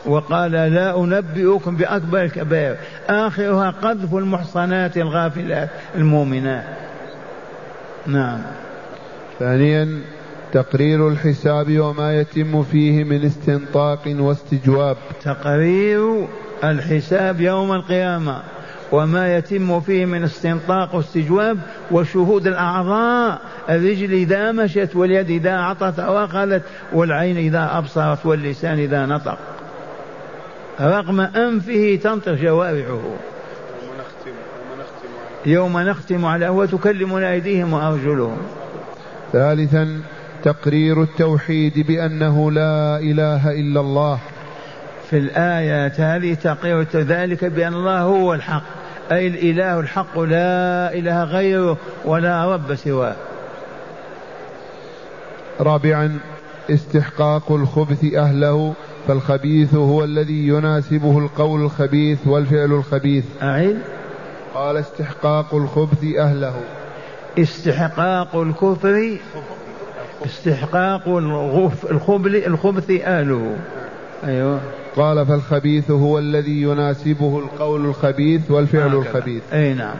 وقال 0.06 0.52
لا 0.52 1.00
أنبئكم 1.00 1.76
بأكبر 1.76 2.22
الكبائر. 2.22 2.76
آخرها 3.10 3.70
قذف 3.70 4.16
المحصنات 4.16 4.98
الغافلات 4.98 5.70
المؤمنات. 5.96 6.64
نعم. 8.08 8.40
ثانيا 9.40 10.02
تقرير 10.52 11.08
الحساب 11.08 11.80
وما 11.80 12.20
يتم 12.20 12.64
فيه 12.64 13.04
من 13.04 13.26
استنطاق 13.26 14.00
واستجواب. 14.08 14.98
تقرير 15.24 16.28
الحساب 16.64 17.42
يوم 17.42 17.72
القيامة. 17.72 18.42
وما 18.92 19.38
يتم 19.38 19.80
فيه 19.80 20.06
من 20.06 20.24
استنطاق 20.24 20.96
واستجواب 20.96 21.58
وشهود 21.92 22.48
الأعضاء. 22.48 23.42
الرجل 23.70 24.14
إذا 24.14 24.52
مشت 24.52 24.90
واليد 24.96 25.30
إذا 25.30 25.52
أعطت 25.52 26.00
وأخذت 26.00 26.64
والعين 26.94 27.38
إذا 27.38 27.70
أبصرت 27.78 28.26
واللسان 28.26 28.80
إذا 28.80 29.06
نطق. 29.06 29.38
رغم 30.82 31.20
أنفه 31.20 32.00
تنطق 32.04 32.34
جوارحه. 32.34 33.02
يوم 35.46 35.80
نختم 35.80 36.26
على 36.26 36.50
وتكلمنا 36.50 37.32
أيديهم 37.32 37.74
وأرجلهم. 37.74 38.38
ثالثا 39.34 40.02
تقرير 40.44 41.02
التوحيد 41.02 41.88
بأنه 41.88 42.52
لا 42.52 43.00
إله 43.00 43.52
إلا 43.52 43.80
الله. 43.82 44.20
في 45.10 45.18
الآيات 45.18 46.00
هذه 46.00 46.34
تقرير 46.34 46.86
ذلك 46.96 47.46
بأن 47.46 47.74
الله 47.74 48.02
هو 48.02 48.34
الحق. 48.34 48.79
أي 49.12 49.28
الإله 49.28 49.80
الحق 49.80 50.20
لا 50.20 50.94
إله 50.94 51.24
غيره 51.24 51.78
ولا 52.06 52.54
رب 52.54 52.76
سواه. 52.76 53.16
رابعا 55.60 56.20
استحقاق 56.70 57.52
الخبث 57.52 58.14
أهله 58.16 58.74
فالخبيث 59.08 59.76
هو 59.76 60.04
الذي 60.04 60.48
يناسبه 60.48 61.18
القول 61.20 61.62
الخبيث 61.62 62.28
والفعل 62.28 62.72
الخبيث. 62.72 63.26
أعيد. 63.42 63.78
قال 64.56 64.78
استحقاق 64.78 65.56
الخبث 65.56 66.04
أهله. 66.18 66.54
استحقاق 67.40 68.36
الكفر 68.36 69.18
استحقاق 70.26 71.08
الخبل 71.92 72.36
الخبث 72.36 72.92
أهله. 72.92 73.56
أيوه. 74.24 74.60
قال 74.96 75.26
فالخبيث 75.26 75.92
هو 75.92 76.20
الذي 76.20 76.62
يناسبه 76.62 77.40
القول 77.40 77.86
الخبيث 77.86 78.52
والفعل 78.52 78.96
هكذا. 78.96 79.10
الخبيث. 79.10 79.44
أي 79.54 79.74
نعم. 79.74 79.96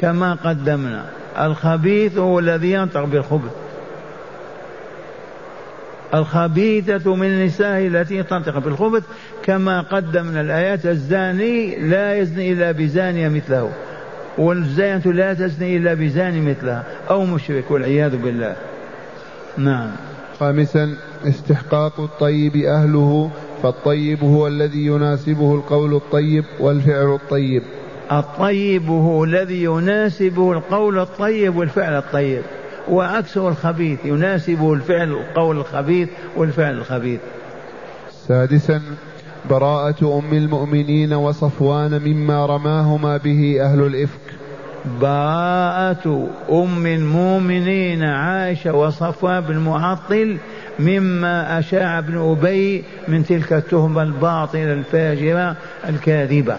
كما 0.00 0.34
قدمنا. 0.34 1.04
الخبيث 1.40 2.18
هو 2.18 2.38
الذي 2.38 2.72
ينطق 2.72 3.04
بالخبث. 3.04 3.50
الخبيثة 6.14 7.14
من 7.14 7.26
النساء 7.26 7.86
التي 7.86 8.22
تنطق 8.22 8.58
بالخبث. 8.58 9.02
كما 9.44 9.80
قدمنا 9.80 10.40
الآيات 10.40 10.86
الزاني 10.86 11.76
لا 11.76 12.18
يزني 12.18 12.52
إلا 12.52 12.72
بزانية 12.72 13.28
مثله. 13.28 13.70
والزانية 14.38 15.12
لا 15.12 15.34
تزني 15.34 15.76
إلا 15.76 15.94
بزاني 15.94 16.40
مثلها. 16.40 16.84
أو 17.10 17.24
مشرك 17.24 17.70
والعياذ 17.70 18.16
بالله. 18.16 18.56
نعم. 19.58 19.90
خامسا 20.40 20.96
استحقاق 21.28 22.00
الطيب 22.00 22.56
أهله 22.56 23.30
فالطيب 23.64 24.24
هو 24.24 24.46
الذي 24.46 24.86
يناسبه 24.86 25.54
القول 25.54 25.94
الطيب 25.94 26.44
والفعل 26.60 27.14
الطيب. 27.14 27.62
الطيب 28.12 28.88
هو 28.88 29.24
الذي 29.24 29.64
يناسبه 29.64 30.52
القول 30.52 30.98
الطيب 30.98 31.56
والفعل 31.56 31.98
الطيب 31.98 32.42
وعكسه 32.90 33.48
الخبيث 33.48 33.98
يناسبه 34.04 34.72
الفعل 34.72 35.12
القول 35.12 35.56
الخبيث 35.58 36.08
والفعل 36.36 36.78
الخبيث. 36.78 37.20
سادسا 38.28 38.82
براءة 39.50 40.18
أم 40.18 40.36
المؤمنين 40.36 41.12
وصفوان 41.12 42.02
مما 42.04 42.46
رماهما 42.46 43.16
به 43.16 43.58
أهل 43.60 43.80
الإفك. 43.80 44.20
براءة 45.00 46.28
أم 46.50 46.86
المؤمنين 46.86 48.02
عائشة 48.02 48.74
وصفوان 48.74 49.40
بن 49.40 49.58
معطل 49.58 50.38
مما 50.78 51.58
أشاع 51.58 51.98
ابن 51.98 52.18
أبي 52.18 52.84
من 53.08 53.24
تلك 53.24 53.52
التهمة 53.52 54.02
الباطلة 54.02 54.72
الفاجرة 54.72 55.56
الكاذبة. 55.88 56.56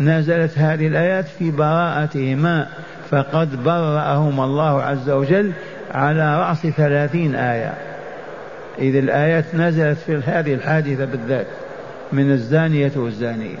نزلت 0.00 0.58
هذه 0.58 0.86
الآيات 0.86 1.24
في 1.38 1.50
براءتهما 1.50 2.68
فقد 3.10 3.64
برأهم 3.64 4.40
الله 4.40 4.82
عز 4.82 5.10
وجل 5.10 5.52
على 5.94 6.40
رأس 6.40 6.66
ثلاثين 6.66 7.34
آية. 7.34 7.74
إذ 8.78 8.96
الآيات 8.96 9.54
نزلت 9.54 9.98
في 9.98 10.16
هذه 10.24 10.54
الحادثة 10.54 11.04
بالذات 11.04 11.46
من 12.12 12.30
الزانية 12.30 12.92
والزانية. 12.96 13.56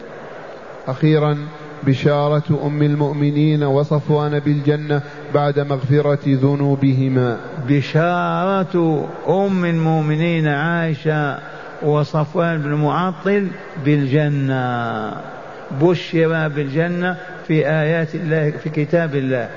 أخيرا 0.88 1.38
بشارة 1.86 2.66
أم 2.66 2.82
المؤمنين 2.82 3.62
وصفوان 3.62 4.38
بالجنة 4.38 5.02
بعد 5.34 5.60
مغفرة 5.60 6.20
ذنوبهما. 6.26 7.36
بشارة 7.68 9.08
أم 9.28 9.64
المؤمنين 9.64 10.48
عائشة 10.48 11.38
وصفوان 11.82 12.62
بن 12.62 12.74
معطل 12.74 13.48
بالجنة. 13.84 15.12
بشر 15.80 16.48
بالجنة 16.48 17.16
في 17.46 17.68
آيات 17.68 18.14
الله 18.14 18.50
في 18.50 18.70
كتاب 18.70 19.14
الله. 19.16 19.48